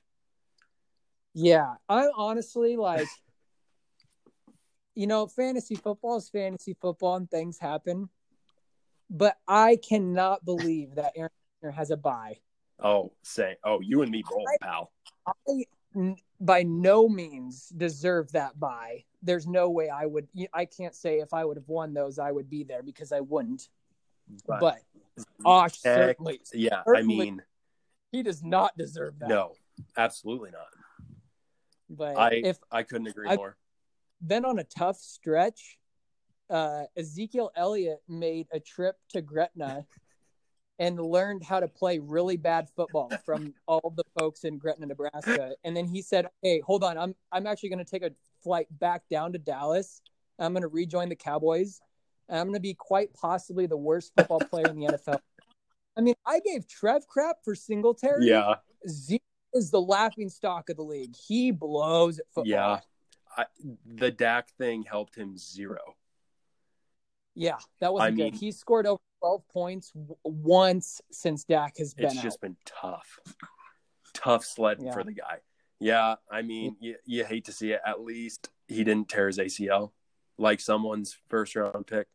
Yeah, 1.34 1.75
I 1.90 2.08
honestly 2.16 2.78
like, 2.78 3.08
you 4.96 5.08
know, 5.08 5.28
fantasy 5.28 5.75
football 5.75 6.18
is 6.18 6.30
fantasy 6.30 6.74
football 6.74 7.16
and 7.16 7.30
things 7.30 7.60
happen, 7.60 8.10
but 9.10 9.38
I 9.48 9.78
cannot 9.78 10.44
believe 10.46 10.96
that 10.96 11.14
Aaron 11.16 11.32
has 11.74 11.92
a 11.92 11.98
bye. 11.98 12.40
Oh, 12.80 13.12
say, 13.24 13.58
oh, 13.64 13.80
you 13.82 14.02
and 14.02 14.12
me 14.12 14.24
both, 14.30 14.46
I- 14.62 14.66
pal. 14.66 14.92
I 15.28 15.66
n- 15.96 16.16
by 16.40 16.64
no 16.64 17.08
means 17.08 17.70
deserve 17.70 18.32
that 18.34 18.60
bye. 18.60 19.04
There's 19.22 19.48
no 19.48 19.70
way 19.70 19.90
I 19.90 20.06
would. 20.06 20.28
I 20.54 20.66
can't 20.66 20.94
say 20.94 21.20
if 21.20 21.34
I 21.34 21.46
would 21.46 21.58
have 21.58 21.68
won 21.68 21.94
those, 21.94 22.20
I 22.20 22.32
would 22.32 22.50
be 22.50 22.64
there 22.64 22.84
because 22.84 23.12
I 23.12 23.22
wouldn't. 23.22 23.70
But, 24.46 24.60
But 24.60 24.78
Osh 25.46 25.80
ah, 25.86 25.90
Heck, 25.90 25.96
certainly, 25.98 26.42
yeah, 26.54 26.84
I 26.94 27.02
mean, 27.02 27.42
he 28.12 28.24
does 28.24 28.44
not 28.44 28.78
deserve 28.78 29.20
that. 29.20 29.30
no, 29.30 29.54
absolutely 29.98 30.52
not. 30.52 30.68
but 31.90 32.18
I 32.18 32.30
if 32.44 32.58
I 32.72 32.84
couldn't 32.84 33.08
agree 33.08 33.30
I- 33.30 33.36
more. 33.36 33.56
Been 34.22 34.45
on 34.45 34.60
a 34.60 34.63
tough 34.63 34.98
stretch. 34.98 35.77
Uh, 36.50 36.84
Ezekiel 36.95 37.51
Elliott 37.55 38.01
made 38.07 38.48
a 38.51 38.60
trip 38.60 38.95
to 39.10 39.22
Gretna 39.22 39.86
and 40.77 41.00
learned 41.00 41.43
how 41.43 41.60
to 41.60 41.67
play 41.67 42.00
really 42.00 42.38
bad 42.38 42.67
football 42.75 43.10
from 43.25 43.53
all 43.67 43.93
the 43.95 44.03
folks 44.19 44.43
in 44.43 44.57
Gretna, 44.57 44.86
Nebraska. 44.86 45.53
And 45.63 45.75
then 45.75 45.88
he 45.88 46.01
said, 46.01 46.27
"Hey, 46.41 46.60
hold 46.60 46.84
on, 46.84 46.98
I'm 46.98 47.15
I'm 47.31 47.48
actually 47.48 47.69
going 47.69 47.84
to 47.84 47.89
take 47.89 48.03
a 48.03 48.12
flight 48.43 48.67
back 48.72 49.03
down 49.10 49.34
to 49.34 49.39
Dallas. 49.39 50.01
I'm 50.38 50.53
going 50.53 50.63
to 50.63 50.67
rejoin 50.67 51.10
the 51.10 51.15
Cowboys. 51.15 51.79
And 52.27 52.39
I'm 52.39 52.48
going 52.48 52.55
to 52.55 52.60
be 52.60 52.74
quite 52.74 53.13
possibly 53.13 53.67
the 53.67 53.77
worst 53.77 54.12
football 54.17 54.39
player 54.39 54.67
in 54.67 54.79
the 54.79 54.88
NFL." 54.88 55.19
I 55.98 56.01
mean, 56.01 56.15
I 56.25 56.41
gave 56.41 56.67
Trev 56.67 57.07
crap 57.07 57.38
for 57.45 57.55
Singletary. 57.55 58.27
Yeah, 58.27 58.55
Zeke 58.88 59.24
is 59.53 59.72
the 59.72 59.81
laughing 59.81 60.29
stock 60.29 60.69
of 60.69 60.75
the 60.75 60.84
league. 60.84 61.15
He 61.15 61.51
blows 61.51 62.19
at 62.19 62.25
football. 62.34 62.45
yeah. 62.45 62.79
I, 63.38 63.46
the 63.86 64.12
Dak 64.12 64.50
thing 64.58 64.84
helped 64.84 65.15
him 65.15 65.38
zero. 65.38 65.80
Yeah, 67.36 67.58
that 67.82 67.92
wasn't 67.94 68.08
I 68.08 68.15
mean- 68.15 68.32
good. 68.32 68.39
He 68.39 68.51
scored 68.51 68.88
over 68.88 69.01
12 69.20 69.48
points 69.50 69.92
w- 69.92 70.15
once 70.24 71.01
since 71.12 71.44
Dak 71.44 71.77
has 71.77 71.94
been 71.94 72.06
It's 72.06 72.18
out. 72.18 72.24
just 72.24 72.39
been 72.42 72.56
tough, 72.65 73.20
tough 74.13 74.46
sledding 74.46 74.86
Yeah. 74.86 74.94
for 74.94 75.04
the 75.04 75.12
guy. 75.13 75.39
Yeah, 75.80 76.15
I 76.32 76.42
mean, 76.42 76.77
you, 76.80 76.96
you 77.06 77.25
hate 77.25 77.46
to 77.46 77.51
see 77.51 77.72
it. 77.74 77.82
At 77.86 78.00
least 78.01 78.50
he 78.68 78.84
didn't 78.86 79.10
tear 79.10 79.27
his 79.27 79.38
ACL 79.38 79.92
like 80.38 80.62
someone's 80.62 81.18
first 81.30 81.56
round 81.56 81.86
pick. 81.88 82.08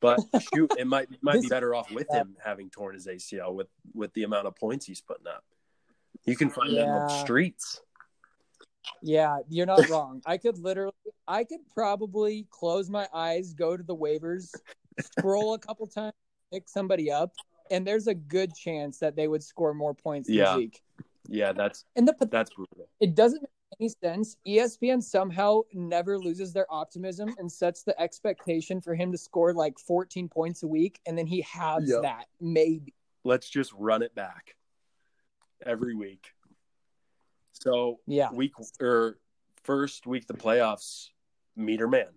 But 0.00 0.18
shoot, 0.54 0.72
it 0.76 0.86
might 0.86 1.08
might 1.22 1.40
be 1.40 1.48
better 1.48 1.74
off 1.74 1.90
with 1.92 2.10
him 2.10 2.36
having 2.44 2.70
torn 2.70 2.94
his 2.94 3.06
ACL 3.06 3.54
with 3.54 3.68
with 3.94 4.12
the 4.14 4.24
amount 4.24 4.48
of 4.48 4.56
points 4.56 4.84
he's 4.86 5.00
putting 5.00 5.28
up. 5.28 5.44
You 6.26 6.36
can 6.36 6.50
find 6.50 6.76
that 6.76 6.86
on 6.88 7.06
the 7.08 7.20
streets. 7.22 7.80
Yeah, 9.02 9.38
you're 9.48 9.66
not 9.66 9.88
wrong. 9.88 10.22
I 10.26 10.38
could 10.38 10.58
literally, 10.58 10.92
I 11.28 11.44
could 11.44 11.60
probably 11.72 12.46
close 12.50 12.88
my 12.88 13.06
eyes, 13.12 13.52
go 13.52 13.76
to 13.76 13.82
the 13.82 13.94
waivers, 13.94 14.54
scroll 15.00 15.54
a 15.54 15.58
couple 15.58 15.86
times, 15.86 16.14
pick 16.52 16.68
somebody 16.68 17.10
up, 17.10 17.32
and 17.70 17.86
there's 17.86 18.06
a 18.06 18.14
good 18.14 18.54
chance 18.54 18.98
that 18.98 19.14
they 19.16 19.28
would 19.28 19.42
score 19.42 19.74
more 19.74 19.94
points 19.94 20.28
than 20.28 20.36
Yeah. 20.36 20.56
Zeke. 20.56 20.82
Yeah, 21.28 21.52
that's 21.52 21.84
And 21.96 22.06
the 22.06 22.14
that's 22.30 22.50
brutal. 22.54 22.88
it 23.00 23.14
doesn't 23.14 23.42
make 23.42 23.50
any 23.80 23.88
sense. 23.88 24.36
ESPN 24.46 25.02
somehow 25.02 25.62
never 25.72 26.18
loses 26.18 26.52
their 26.52 26.66
optimism 26.72 27.34
and 27.38 27.50
sets 27.50 27.82
the 27.82 27.98
expectation 28.00 28.80
for 28.80 28.94
him 28.94 29.10
to 29.12 29.18
score 29.18 29.52
like 29.52 29.78
14 29.78 30.28
points 30.28 30.62
a 30.62 30.68
week, 30.68 31.00
and 31.06 31.16
then 31.16 31.26
he 31.26 31.40
has 31.42 31.88
Yep. 31.88 32.02
that 32.02 32.26
maybe. 32.40 32.94
Let's 33.24 33.48
just 33.48 33.72
run 33.72 34.02
it 34.02 34.14
back 34.14 34.56
every 35.64 35.94
week. 35.94 36.32
So 37.62 38.00
Yeah. 38.06 38.30
week 38.32 38.52
or 38.80 39.18
first 39.62 40.06
week 40.06 40.24
of 40.28 40.36
the 40.36 40.42
playoffs, 40.42 41.10
meter 41.56 41.88
man, 41.88 42.10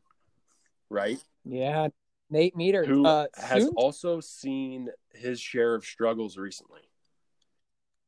right? 0.89 1.23
Yeah, 1.45 1.89
Nate 2.29 2.55
Meter, 2.57 2.83
Who 2.85 3.05
uh, 3.05 3.27
has 3.35 3.63
soon- 3.63 3.73
also 3.75 4.19
seen 4.19 4.89
his 5.13 5.39
share 5.39 5.75
of 5.75 5.85
struggles 5.85 6.37
recently. 6.37 6.81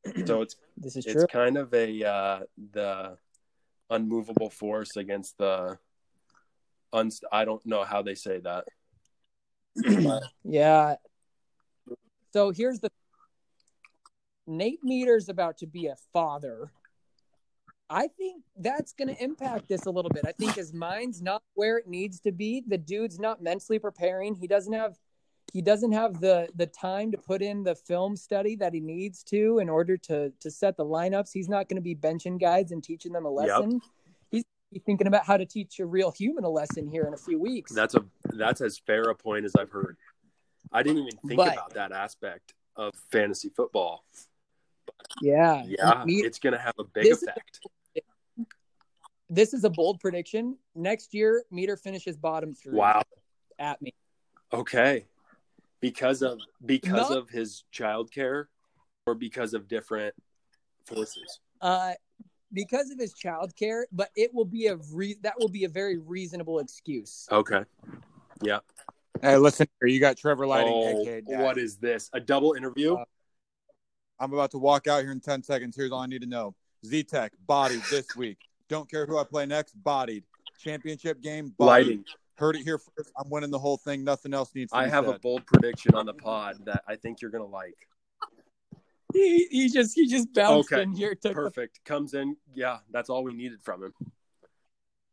So 0.26 0.42
it's 0.42 0.56
this 0.76 0.96
is 0.96 1.06
it's 1.06 1.14
true. 1.14 1.26
kind 1.26 1.56
of 1.56 1.72
a 1.72 2.04
uh, 2.04 2.40
the 2.72 3.16
unmovable 3.90 4.50
force 4.50 4.96
against 4.96 5.38
the 5.38 5.78
unst- 6.92 7.24
I 7.30 7.44
don't 7.44 7.64
know 7.64 7.84
how 7.84 8.02
they 8.02 8.14
say 8.14 8.40
that. 8.40 8.64
Yeah. 10.44 10.96
So 12.32 12.50
here's 12.50 12.80
the 12.80 12.90
Nate 14.46 14.80
Meter's 14.82 15.28
about 15.28 15.58
to 15.58 15.66
be 15.66 15.86
a 15.86 15.96
father. 16.12 16.72
I 17.92 18.06
think 18.06 18.44
that's 18.56 18.92
going 18.92 19.08
to 19.14 19.22
impact 19.22 19.68
this 19.68 19.86
a 19.86 19.90
little 19.90 20.10
bit. 20.10 20.24
I 20.24 20.30
think 20.32 20.54
his 20.54 20.72
mind's 20.72 21.20
not 21.20 21.42
where 21.54 21.76
it 21.76 21.88
needs 21.88 22.20
to 22.20 22.30
be. 22.32 22.62
The 22.66 22.78
dude's 22.78 23.18
not 23.18 23.42
mentally 23.42 23.78
preparing. 23.80 24.36
He 24.36 24.46
doesn't 24.46 24.72
have 24.72 24.96
he 25.52 25.60
doesn't 25.60 25.90
have 25.90 26.20
the 26.20 26.48
the 26.54 26.66
time 26.66 27.10
to 27.10 27.18
put 27.18 27.42
in 27.42 27.64
the 27.64 27.74
film 27.74 28.14
study 28.16 28.54
that 28.56 28.72
he 28.72 28.78
needs 28.80 29.24
to 29.24 29.58
in 29.58 29.68
order 29.68 29.96
to 29.96 30.30
to 30.40 30.50
set 30.50 30.76
the 30.76 30.84
lineups. 30.84 31.30
He's 31.34 31.48
not 31.48 31.68
going 31.68 31.76
to 31.76 31.82
be 31.82 31.96
benching 31.96 32.40
guys 32.40 32.70
and 32.70 32.82
teaching 32.84 33.12
them 33.12 33.26
a 33.26 33.34
Yep. 33.34 33.48
lesson. 33.48 33.80
He's 34.30 34.44
thinking 34.86 35.08
about 35.08 35.24
how 35.26 35.36
to 35.36 35.44
teach 35.44 35.80
a 35.80 35.86
real 35.86 36.12
human 36.12 36.44
a 36.44 36.48
lesson 36.48 36.86
here 36.86 37.02
in 37.08 37.12
a 37.12 37.16
few 37.16 37.40
weeks. 37.40 37.72
That's 37.72 37.96
a 37.96 38.04
that's 38.34 38.60
as 38.60 38.78
fair 38.78 39.02
a 39.02 39.16
point 39.16 39.44
as 39.44 39.56
I've 39.56 39.70
heard. 39.72 39.96
I 40.70 40.84
didn't 40.84 40.98
even 41.08 41.18
think 41.26 41.36
But- 41.38 41.54
about 41.54 41.74
that 41.74 41.90
aspect 41.90 42.54
of 42.76 42.94
fantasy 43.10 43.48
football. 43.48 44.04
yeah. 45.20 45.64
Yeah, 45.66 46.04
Meter- 46.04 46.26
it's 46.28 46.38
going 46.38 46.52
to 46.52 46.58
have 46.60 46.74
a 46.78 46.84
big 46.84 47.02
This 47.04 47.18
is- 47.22 47.28
effect. 47.28 47.60
This 49.30 49.54
is 49.54 49.64
a 49.64 49.70
bold 49.70 50.00
prediction. 50.00 50.58
Next 50.74 51.14
year, 51.14 51.44
Meter 51.50 51.76
finishes 51.76 52.16
bottom 52.16 52.52
three. 52.52 52.74
Wow. 52.76 53.02
At 53.58 53.80
me. 53.80 53.94
Okay. 54.52 55.06
Because 55.80 56.20
of 56.20 56.40
because 56.66 57.08
Not- 57.08 57.16
of 57.16 57.30
his 57.30 57.64
childcare 57.72 58.46
or 59.06 59.14
because 59.14 59.54
of 59.54 59.68
different 59.68 60.14
forces. 60.84 61.40
Uh, 61.60 61.92
because 62.52 62.90
of 62.90 62.98
his 62.98 63.14
childcare, 63.14 63.84
but 63.92 64.10
it 64.16 64.34
will 64.34 64.44
be 64.44 64.66
a 64.66 64.76
re- 64.92 65.16
that 65.22 65.38
will 65.38 65.48
be 65.48 65.64
a 65.64 65.68
very 65.68 65.98
reasonable 65.98 66.58
excuse. 66.58 67.28
Okay. 67.30 67.64
Yeah. 68.42 68.58
Hey, 69.22 69.36
listen 69.36 69.68
here. 69.80 69.88
You 69.88 70.00
got 70.00 70.16
Trevor 70.16 70.46
Lighting, 70.46 70.72
Oh, 70.74 71.02
aka 71.02 71.22
what 71.42 71.58
is 71.58 71.76
this? 71.76 72.10
A 72.12 72.20
double 72.20 72.54
interview? 72.54 72.94
Uh, 72.94 73.04
I'm 74.18 74.32
about 74.32 74.50
to 74.52 74.58
walk 74.58 74.86
out 74.86 75.02
here 75.02 75.12
in 75.12 75.20
10 75.20 75.42
seconds. 75.44 75.76
Here's 75.76 75.92
all 75.92 76.00
I 76.00 76.06
need 76.06 76.22
to 76.22 76.26
know. 76.28 76.54
Z 76.84 77.04
Tech, 77.04 77.32
body 77.46 77.80
this 77.90 78.16
week. 78.16 78.38
Don't 78.70 78.88
care 78.88 79.04
who 79.04 79.18
I 79.18 79.24
play 79.24 79.44
next, 79.46 79.72
bodied. 79.82 80.22
Championship 80.60 81.20
game, 81.20 81.52
bodied. 81.58 81.86
Lighting. 81.86 82.04
Heard 82.36 82.54
it 82.56 82.62
here 82.62 82.78
first. 82.78 83.10
I'm 83.18 83.28
winning 83.28 83.50
the 83.50 83.58
whole 83.58 83.76
thing. 83.76 84.04
Nothing 84.04 84.32
else 84.32 84.54
needs 84.54 84.70
to 84.70 84.78
I 84.78 84.84
be 84.84 84.90
have 84.92 85.08
a 85.08 85.18
bold 85.18 85.44
prediction 85.44 85.94
on 85.94 86.06
the 86.06 86.14
pod 86.14 86.56
that 86.64 86.84
I 86.88 86.94
think 86.96 87.20
you're 87.20 87.32
going 87.32 87.44
to 87.44 87.50
like. 87.50 87.76
He, 89.12 89.46
he 89.50 89.68
just 89.68 89.94
he 89.96 90.06
just 90.06 90.32
bounced 90.32 90.72
Okay, 90.72 90.82
in 90.82 90.92
here. 90.94 91.10
Took 91.16 91.22
the- 91.22 91.34
Perfect. 91.34 91.84
Comes 91.84 92.14
in. 92.14 92.36
Yeah, 92.54 92.78
that's 92.92 93.10
all 93.10 93.24
we 93.24 93.34
needed 93.34 93.60
from 93.60 93.82
him. 93.82 93.92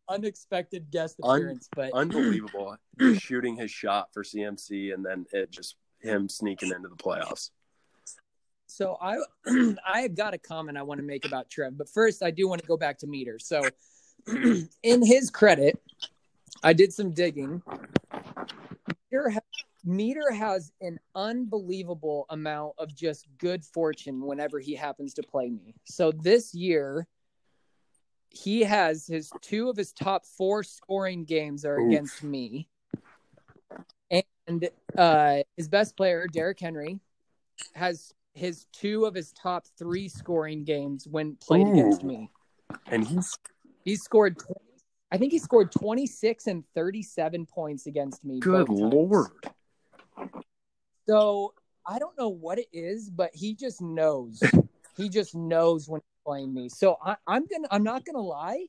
unexpected 0.07 0.91
guest 0.91 1.15
Un- 1.23 1.35
appearance, 1.35 1.67
but 1.75 1.91
Unbelievable. 1.95 2.77
Shooting 3.17 3.55
his 3.57 3.71
shot 3.71 4.09
for 4.13 4.23
CMC 4.23 4.93
and 4.93 5.03
then 5.03 5.25
it 5.33 5.49
just 5.51 5.75
him 5.99 6.29
sneaking 6.29 6.71
into 6.71 6.89
the 6.89 6.95
playoffs. 6.95 7.49
So 8.67 8.97
I 9.01 9.17
I 9.87 10.01
have 10.01 10.15
got 10.15 10.33
a 10.33 10.37
comment 10.37 10.77
I 10.77 10.83
want 10.83 10.99
to 10.99 11.05
make 11.05 11.25
about 11.25 11.49
Trev, 11.49 11.77
but 11.77 11.89
first 11.89 12.21
I 12.21 12.31
do 12.31 12.47
want 12.47 12.61
to 12.61 12.67
go 12.67 12.77
back 12.77 12.99
to 12.99 13.07
Meter. 13.07 13.39
So 13.39 13.61
in 14.83 15.05
his 15.05 15.29
credit, 15.29 15.81
I 16.63 16.73
did 16.73 16.93
some 16.93 17.13
digging. 17.13 17.63
Meter, 19.09 19.29
ha- 19.29 19.39
Meter 19.85 20.31
has 20.31 20.71
an 20.81 20.99
unbelievable 21.15 22.25
amount 22.29 22.73
of 22.77 22.93
just 22.93 23.25
good 23.37 23.63
fortune 23.63 24.21
whenever 24.25 24.59
he 24.59 24.75
happens 24.75 25.13
to 25.15 25.23
play 25.23 25.49
me. 25.49 25.75
So 25.85 26.11
this 26.11 26.53
year, 26.53 27.07
he 28.29 28.61
has 28.61 29.07
his 29.07 29.31
two 29.41 29.69
of 29.69 29.77
his 29.77 29.93
top 29.93 30.25
four 30.25 30.61
scoring 30.61 31.23
games 31.23 31.63
are 31.63 31.79
Oof. 31.79 31.87
against 31.87 32.21
me, 32.21 32.67
and 34.11 34.69
uh, 34.97 35.37
his 35.55 35.69
best 35.69 35.95
player 35.95 36.27
Derrick 36.27 36.59
Henry 36.59 36.99
has 37.73 38.13
his 38.37 38.65
two 38.71 39.05
of 39.05 39.15
his 39.15 39.31
top 39.31 39.65
three 39.77 40.07
scoring 40.07 40.63
games 40.63 41.07
when 41.09 41.35
played 41.35 41.67
Ooh. 41.67 41.71
against 41.71 42.03
me. 42.03 42.31
And 42.87 43.03
he's 43.03 43.35
He 43.83 43.95
scored, 43.95 44.37
20, 44.37 44.53
I 45.11 45.17
think 45.17 45.31
he 45.31 45.39
scored 45.39 45.71
26 45.71 46.47
and 46.47 46.63
37 46.75 47.45
points 47.47 47.87
against 47.87 48.23
me. 48.23 48.39
good 48.39 48.69
lord. 48.69 49.31
So 51.07 51.53
I 51.85 51.99
don't 51.99 52.17
know 52.17 52.29
what 52.29 52.59
it 52.59 52.67
is, 52.71 53.09
but 53.09 53.31
he 53.33 53.55
just 53.55 53.81
knows. 53.81 54.43
he 54.97 55.09
just 55.09 55.35
knows 55.35 55.87
when 55.89 56.01
he's 56.01 56.23
playing 56.25 56.53
me. 56.53 56.69
So 56.69 56.97
I, 57.03 57.15
I'm 57.25 57.45
gonna. 57.45 57.67
I'm 57.71 57.83
not 57.83 58.05
gonna 58.05 58.19
lie. 58.19 58.65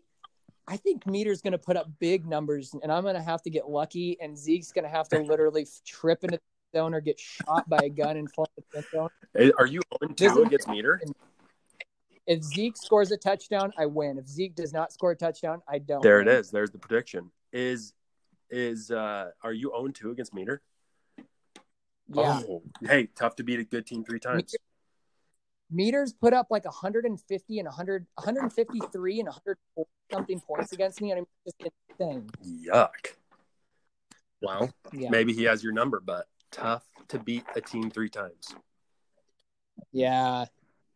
I 0.68 0.76
think 0.76 1.06
Meter's 1.06 1.40
gonna 1.42 1.58
put 1.58 1.76
up 1.76 1.88
big 1.98 2.26
numbers, 2.26 2.74
and 2.80 2.92
I'm 2.92 3.02
gonna 3.02 3.22
have 3.22 3.42
to 3.42 3.50
get 3.50 3.68
lucky, 3.68 4.16
and 4.20 4.38
Zeke's 4.38 4.70
gonna 4.70 4.88
have 4.88 5.08
to 5.08 5.18
literally 5.20 5.66
trip 5.84 6.22
into 6.22 6.38
or 6.74 7.00
get 7.00 7.18
shot 7.18 7.68
by 7.68 7.78
a 7.82 7.88
gun 7.88 8.16
and 8.16 8.30
fall 8.30 8.48
in 8.56 8.64
the 8.72 8.84
zone. 8.90 9.52
Are 9.58 9.66
you 9.66 9.80
0 10.02 10.12
This 10.16 10.32
2 10.32 10.40
is- 10.42 10.46
against 10.46 10.68
Meter? 10.68 11.00
If 12.26 12.42
Zeke 12.42 12.76
scores 12.76 13.10
a 13.10 13.16
touchdown, 13.16 13.72
I 13.78 13.86
win. 13.86 14.18
If 14.18 14.26
Zeke 14.28 14.54
does 14.54 14.72
not 14.74 14.92
score 14.92 15.12
a 15.12 15.16
touchdown, 15.16 15.62
I 15.66 15.78
don't. 15.78 16.02
There 16.02 16.20
it 16.20 16.26
win. 16.26 16.36
is. 16.36 16.50
There's 16.50 16.70
the 16.70 16.78
prediction. 16.78 17.30
Is 17.52 17.94
is 18.50 18.90
uh 18.90 19.30
are 19.42 19.52
you 19.52 19.70
0 19.74 19.88
2 19.88 20.10
against 20.10 20.34
Meter? 20.34 20.60
Yeah. 22.10 22.42
Oh, 22.48 22.62
hey, 22.82 23.08
tough 23.14 23.36
to 23.36 23.42
beat 23.44 23.60
a 23.60 23.64
good 23.64 23.86
team 23.86 24.04
three 24.04 24.20
times. 24.20 24.54
Meters 25.70 26.12
put 26.14 26.32
up 26.34 26.48
like 26.50 26.64
150 26.64 27.58
and 27.58 27.66
100, 27.66 28.06
153 28.14 29.20
and 29.20 29.26
100 29.28 29.58
something 30.10 30.40
points 30.40 30.72
against 30.72 31.00
me, 31.02 31.10
and 31.12 31.20
I'm 31.20 31.26
just 31.46 31.72
insane. 31.98 32.28
Yuck. 32.44 33.14
Well, 34.40 34.70
Yeah. 34.92 35.10
maybe 35.10 35.32
he 35.34 35.44
has 35.44 35.62
your 35.62 35.72
number, 35.72 36.00
but 36.00 36.26
tough 36.50 36.84
to 37.08 37.18
beat 37.18 37.44
a 37.54 37.60
team 37.60 37.90
three 37.90 38.08
times. 38.10 38.54
Yeah. 39.92 40.46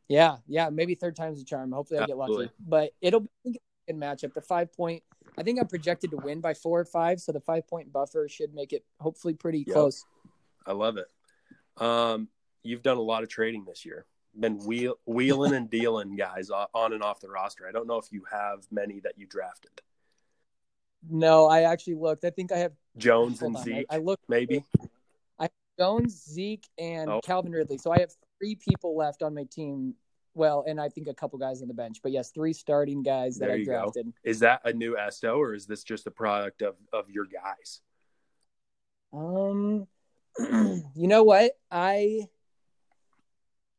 Yeah. 0.08 0.38
Yeah. 0.46 0.70
Maybe 0.70 0.94
third 0.94 1.16
time's 1.16 1.40
a 1.40 1.44
charm. 1.44 1.72
Hopefully 1.72 2.00
I 2.00 2.06
get 2.06 2.16
Absolutely. 2.18 2.44
lucky. 2.46 2.54
But 2.66 2.92
it'll 3.00 3.20
be 3.20 3.28
a 3.46 3.92
good 3.92 3.96
matchup. 4.00 4.34
The 4.34 4.40
five 4.40 4.72
point 4.72 5.02
I 5.38 5.42
think 5.42 5.58
I'm 5.58 5.66
projected 5.66 6.10
to 6.10 6.18
win 6.18 6.40
by 6.40 6.52
four 6.54 6.80
or 6.80 6.84
five, 6.84 7.20
so 7.20 7.32
the 7.32 7.40
five 7.40 7.66
point 7.66 7.92
buffer 7.92 8.28
should 8.28 8.54
make 8.54 8.72
it 8.72 8.84
hopefully 9.00 9.34
pretty 9.34 9.64
Yep. 9.66 9.72
close. 9.74 10.04
I 10.66 10.72
love 10.72 10.98
it. 10.98 11.08
Um, 11.78 12.28
you've 12.62 12.82
done 12.82 12.98
a 12.98 13.02
lot 13.02 13.22
of 13.22 13.28
trading 13.28 13.64
this 13.64 13.84
year. 13.84 14.04
Been 14.38 14.58
wheel, 14.58 14.98
wheeling 15.06 15.54
and 15.54 15.68
dealing 15.68 16.16
guys 16.16 16.50
on 16.50 16.92
and 16.92 17.02
off 17.02 17.20
the 17.20 17.28
roster. 17.28 17.66
I 17.66 17.72
don't 17.72 17.86
know 17.86 17.98
if 17.98 18.10
you 18.12 18.24
have 18.30 18.66
many 18.70 19.00
that 19.00 19.18
you 19.18 19.26
drafted. 19.26 19.82
No, 21.08 21.46
I 21.46 21.62
actually 21.62 21.96
looked. 21.96 22.24
I 22.24 22.30
think 22.30 22.52
I 22.52 22.58
have 22.58 22.72
Jones 22.96 23.40
hold 23.40 23.50
and 23.50 23.56
on. 23.58 23.64
Zeke, 23.64 23.86
I, 23.90 23.96
I 23.96 23.98
looked 23.98 24.28
maybe. 24.28 24.64
Jones, 25.78 26.24
Zeke, 26.28 26.66
and 26.78 27.10
Oh. 27.10 27.20
Calvin 27.22 27.52
Ridley. 27.52 27.78
So 27.78 27.92
I 27.92 27.98
have 28.00 28.12
three 28.38 28.54
people 28.56 28.96
left 28.96 29.22
on 29.22 29.34
my 29.34 29.44
team. 29.44 29.94
Well, 30.34 30.64
and 30.66 30.80
I 30.80 30.88
think 30.88 31.08
a 31.08 31.14
couple 31.14 31.38
guys 31.38 31.60
on 31.62 31.68
the 31.68 31.74
bench. 31.74 32.00
But 32.02 32.12
yes, 32.12 32.30
three 32.30 32.52
starting 32.52 33.02
guys 33.02 33.36
that 33.38 33.46
There 33.46 33.54
I 33.54 33.58
you 33.58 33.66
go. 33.66 33.72
drafted. 33.72 34.12
Is 34.24 34.40
that 34.40 34.62
a 34.64 34.72
new 34.72 34.96
Esto 34.96 35.36
or 35.38 35.54
is 35.54 35.66
this 35.66 35.82
just 35.84 36.06
a 36.06 36.10
product 36.10 36.62
of, 36.62 36.76
of 36.92 37.10
your 37.10 37.26
guys? 37.26 37.80
Um, 39.12 39.86
you 40.38 41.06
know 41.08 41.22
what? 41.22 41.52
I 41.70 42.28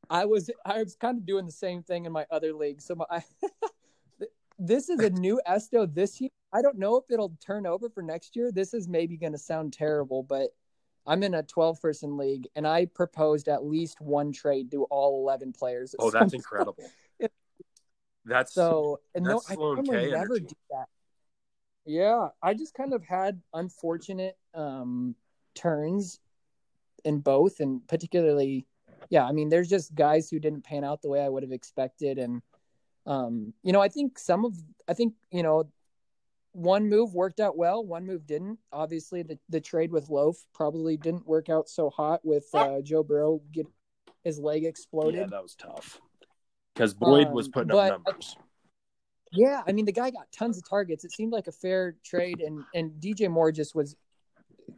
I 0.09 0.25
was 0.25 0.51
I 0.63 0.83
was 0.83 0.95
kind 0.95 1.17
of 1.17 1.25
doing 1.25 1.47
the 1.47 1.51
same 1.51 1.81
thing 1.81 2.05
in 2.05 2.11
my 2.11 2.27
other 2.29 2.53
league. 2.53 2.81
So 2.81 2.93
my 2.93 3.05
I, 3.09 3.23
this 4.59 4.89
is 4.89 4.99
a 4.99 5.09
new 5.09 5.41
Esto 5.47 5.87
this 5.87 6.21
year. 6.21 6.29
I 6.51 6.61
don't 6.61 6.77
know 6.77 6.97
if 6.97 7.05
it'll 7.09 7.35
turn 7.43 7.65
over 7.65 7.89
for 7.89 8.03
next 8.03 8.35
year. 8.35 8.51
This 8.51 8.75
is 8.75 8.87
maybe 8.87 9.17
going 9.17 9.31
to 9.31 9.39
sound 9.39 9.73
terrible, 9.73 10.21
but 10.21 10.49
I'm 11.05 11.23
in 11.23 11.33
a 11.33 11.43
12 11.43 11.81
person 11.81 12.17
league, 12.17 12.47
and 12.55 12.67
I 12.67 12.85
proposed 12.85 13.47
at 13.47 13.65
least 13.65 13.99
one 14.01 14.31
trade 14.31 14.71
to 14.71 14.83
all 14.85 15.21
11 15.21 15.53
players. 15.53 15.95
Oh, 15.99 16.11
that's 16.11 16.33
incredible. 16.33 16.77
That's 18.25 18.53
So, 18.53 19.01
and 19.13 19.25
no, 19.25 19.31
That's 19.31 19.51
I 19.51 19.55
Sloan 19.55 19.83
normally 19.83 20.11
never 20.11 20.39
do 20.39 20.55
that. 20.71 20.85
Yeah, 21.85 22.29
I 22.41 22.53
just 22.53 22.73
kind 22.73 22.93
of 22.93 23.03
had 23.03 23.41
unfortunate 23.53 24.37
um 24.53 25.15
turns 25.55 26.21
in 27.03 27.19
both, 27.19 27.59
and 27.59 27.85
particularly, 27.87 28.65
yeah. 29.09 29.25
I 29.25 29.33
mean, 29.33 29.49
there's 29.49 29.67
just 29.67 29.93
guys 29.93 30.29
who 30.29 30.39
didn't 30.39 30.63
pan 30.63 30.85
out 30.85 31.01
the 31.01 31.09
way 31.09 31.21
I 31.21 31.27
would 31.27 31.43
have 31.43 31.51
expected, 31.51 32.17
and 32.17 32.41
um, 33.05 33.53
you 33.63 33.73
know, 33.73 33.81
I 33.81 33.89
think 33.89 34.17
some 34.17 34.45
of, 34.45 34.55
I 34.87 34.93
think 34.93 35.13
you 35.31 35.43
know, 35.43 35.69
one 36.53 36.87
move 36.89 37.13
worked 37.13 37.39
out 37.39 37.57
well, 37.57 37.83
one 37.85 38.05
move 38.05 38.25
didn't. 38.25 38.59
Obviously, 38.71 39.23
the 39.23 39.37
the 39.49 39.59
trade 39.61 39.91
with 39.91 40.09
Loaf 40.09 40.37
probably 40.53 40.97
didn't 40.97 41.27
work 41.27 41.49
out 41.49 41.67
so 41.67 41.89
hot 41.89 42.21
with 42.23 42.45
uh, 42.53 42.79
Joe 42.81 43.03
Burrow 43.03 43.41
get 43.51 43.67
his 44.23 44.39
leg 44.39 44.63
exploded. 44.63 45.15
yeah, 45.15 45.25
that 45.27 45.43
was 45.43 45.55
tough. 45.55 45.99
Because 46.73 46.93
Boyd 46.93 47.31
was 47.31 47.47
Um, 47.47 47.51
putting 47.51 47.67
but 47.69 47.77
up 47.77 47.83
I- 47.85 47.89
numbers. 47.89 48.37
Yeah, 49.35 49.63
I 49.67 49.71
mean 49.71 49.85
the 49.85 49.91
guy 49.91 50.11
got 50.11 50.31
tons 50.31 50.57
of 50.59 50.69
targets. 50.69 51.03
It 51.03 51.11
seemed 51.11 51.31
like 51.33 51.47
a 51.47 51.51
fair 51.51 51.95
trade, 52.03 52.39
and 52.39 52.63
and 52.75 52.91
DJ 53.01 53.29
Moore 53.29 53.51
just 53.51 53.73
was 53.73 53.95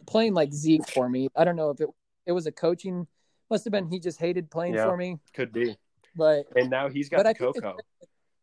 playing 0.08 0.34
like 0.34 0.54
Zeke 0.54 0.88
for 0.90 1.10
me. 1.10 1.28
I 1.36 1.44
don't 1.44 1.58
know 1.58 1.72
if 1.72 1.82
it 1.82 1.90
it 2.26 2.32
was 2.32 2.48
a 2.48 2.52
coaching. 2.54 3.06
Must 3.50 3.66
have 3.66 3.72
been 3.74 3.88
he 3.90 4.00
just 4.00 4.18
hated 4.20 4.50
playing 4.50 4.76
Yeah. 4.76 4.86
for 4.86 4.96
me, 4.98 5.20
Could 5.34 5.52
be. 5.52 5.76
but 6.16 6.46
And 6.56 6.70
now 6.70 6.88
he's 6.90 7.10
got 7.10 7.24
the 7.26 7.34
Coco. 7.36 7.76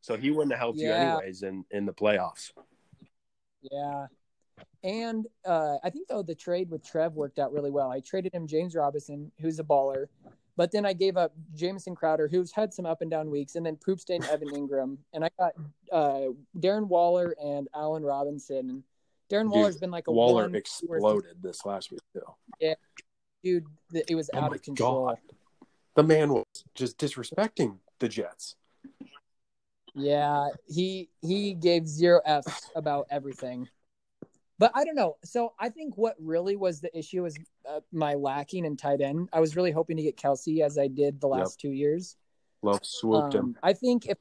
So 0.02 0.16
he 0.16 0.30
wouldn't 0.30 0.52
have 0.52 0.58
helped 0.60 0.78
you 0.78 0.92
anyways 0.92 1.42
in, 1.42 1.64
in 1.70 1.86
the 1.86 1.92
playoffs. 1.94 2.52
Yeah. 3.70 4.07
And 4.85 5.27
uh, 5.44 5.77
I 5.83 5.90
think 5.90 6.09
though 6.09 6.22
the 6.22 6.35
trade 6.35 6.70
with 6.70 6.85
Trev 6.87 7.14
worked 7.14 7.38
out 7.38 7.53
really 7.53 7.70
well. 7.70 7.90
I 7.90 8.01
traded 8.01 8.35
him 8.35 8.46
James 8.46 8.75
Robinson, 8.75 9.31
who's 9.40 9.59
a 9.59 9.64
baller, 9.64 10.07
but 10.57 10.70
then 10.72 10.85
I 10.85 10.92
gave 10.92 11.16
up 11.16 11.33
Jamison 11.55 11.94
Crowder, 11.94 12.29
who's 12.29 12.53
had 12.53 12.75
some 12.75 12.85
up 12.85 13.01
and 13.01 13.11
down 13.11 13.31
weeks, 13.31 13.55
and 13.55 13.64
then 13.64 13.77
poop 13.77 14.01
stained 14.01 14.25
Evan 14.27 14.48
Engram, 14.51 14.98
and 15.14 15.25
I 15.25 15.31
got 15.38 15.53
uh, 15.90 16.33
Darren 16.59 16.87
Waller 16.87 17.35
and 17.42 17.68
Allen 17.75 18.03
Robinson. 18.03 18.57
And 18.68 18.83
Darren 19.31 19.44
Dude, 19.44 19.53
Waller's 19.53 19.79
been 19.79 19.90
like 19.90 20.09
a 20.09 20.12
Waller 20.12 20.42
one, 20.42 20.53
two, 20.53 20.59
exploded 20.59 21.37
this 21.42 21.64
last 21.64 21.90
week 21.90 22.01
too. 22.12 22.20
Yeah, 22.61 22.75
dude. 23.42 23.64
It 23.92 24.14
was 24.14 24.31
Oh 24.35 24.40
out 24.40 24.55
of 24.55 24.62
control. 24.62 25.07
god. 25.07 25.18
The 25.94 26.03
man 26.03 26.33
was 26.33 26.46
just 26.75 26.98
disrespecting 26.98 27.79
the 27.98 28.09
Jets. 28.09 28.57
Yeah, 29.94 30.48
he 30.66 31.11
he 31.20 31.55
gave 31.55 31.87
zero 31.87 32.20
f's 32.24 32.70
about 32.74 33.07
everything. 33.11 33.68
But 34.59 34.72
I 34.74 34.85
don't 34.85 34.94
know. 34.94 35.16
So 35.24 35.55
I 35.59 35.70
think 35.70 35.96
what 35.96 36.14
really 36.20 36.57
was 36.57 36.81
the 36.81 36.96
issue 36.96 37.24
was 37.24 37.37
uh, 37.68 37.81
my 37.90 38.14
lacking 38.14 38.64
in 38.64 38.76
tight 38.76 39.00
end. 39.00 39.28
I 39.33 39.40
was 39.40 39.57
really 39.57 39.72
hoping 39.72 39.96
to 39.96 40.02
get 40.02 40.16
Kelce 40.16 40.61
as 40.61 40.78
I 40.78 40.87
did 40.87 41.20
the 41.20 41.26
last 41.26 41.59
two 41.59 41.72
years. 41.72 42.16
Love 42.62 42.81
swooped 42.83 43.35
him. 43.35 43.44
Um, 43.44 43.57
I 43.62 43.72
think 43.72 44.07
if 44.07 44.18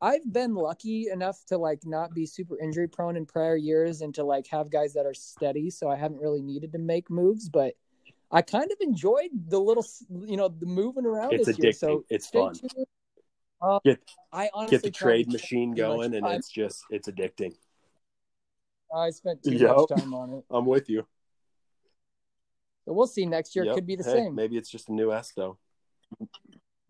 I've 0.00 0.30
been 0.30 0.54
lucky 0.54 1.08
enough 1.10 1.44
to 1.46 1.58
like 1.58 1.80
not 1.86 2.12
be 2.12 2.26
super 2.26 2.58
injury 2.58 2.88
prone 2.88 3.16
in 3.16 3.24
prior 3.24 3.56
years 3.56 4.00
and 4.00 4.14
to 4.16 4.24
like 4.24 4.46
have 4.48 4.70
guys 4.70 4.92
that 4.94 5.06
are 5.06 5.14
steady, 5.14 5.70
so 5.70 5.88
I 5.88 5.96
haven't 5.96 6.20
really 6.20 6.42
needed 6.42 6.72
to 6.72 6.78
make 6.78 7.08
moves. 7.08 7.48
But 7.48 7.74
I 8.30 8.42
kind 8.42 8.70
of 8.70 8.78
enjoyed 8.80 9.30
the 9.48 9.60
little, 9.60 9.86
you 10.26 10.36
know, 10.36 10.48
the 10.48 10.66
moving 10.66 11.06
around 11.06 11.34
It's 11.34 11.46
this 11.46 11.58
year. 11.58 11.72
So. 11.72 12.04
It's 12.10 12.26
fun. 12.26 12.54
tuned. 12.54 12.86
Uh, 13.60 13.78
Get- 13.84 14.00
I 14.32 14.50
honestly 14.52 14.76
Get 14.76 14.82
the 14.82 14.90
trade 14.90 15.30
machine 15.32 15.74
going, 15.74 16.14
and 16.14 16.26
it's 16.26 16.50
just 16.50 16.84
it's 16.90 17.08
addicting. 17.08 17.54
I 18.94 19.10
spent 19.10 19.42
too 19.42 19.52
Yep. 19.54 19.76
much 19.76 19.88
time 19.98 20.14
on 20.14 20.32
it. 20.34 20.44
I'm 20.50 20.66
with 20.66 20.88
you. 20.88 21.06
So 22.84 22.92
we'll 22.92 23.06
see 23.06 23.26
next 23.26 23.56
year. 23.56 23.64
Yep. 23.64 23.74
Could 23.74 23.86
be 23.86 23.96
the 23.96 24.04
Hey, 24.04 24.10
same. 24.12 24.34
Maybe 24.34 24.56
it's 24.56 24.70
just 24.70 24.88
a 24.88 24.92
new 24.92 25.12
Esto. 25.12 25.58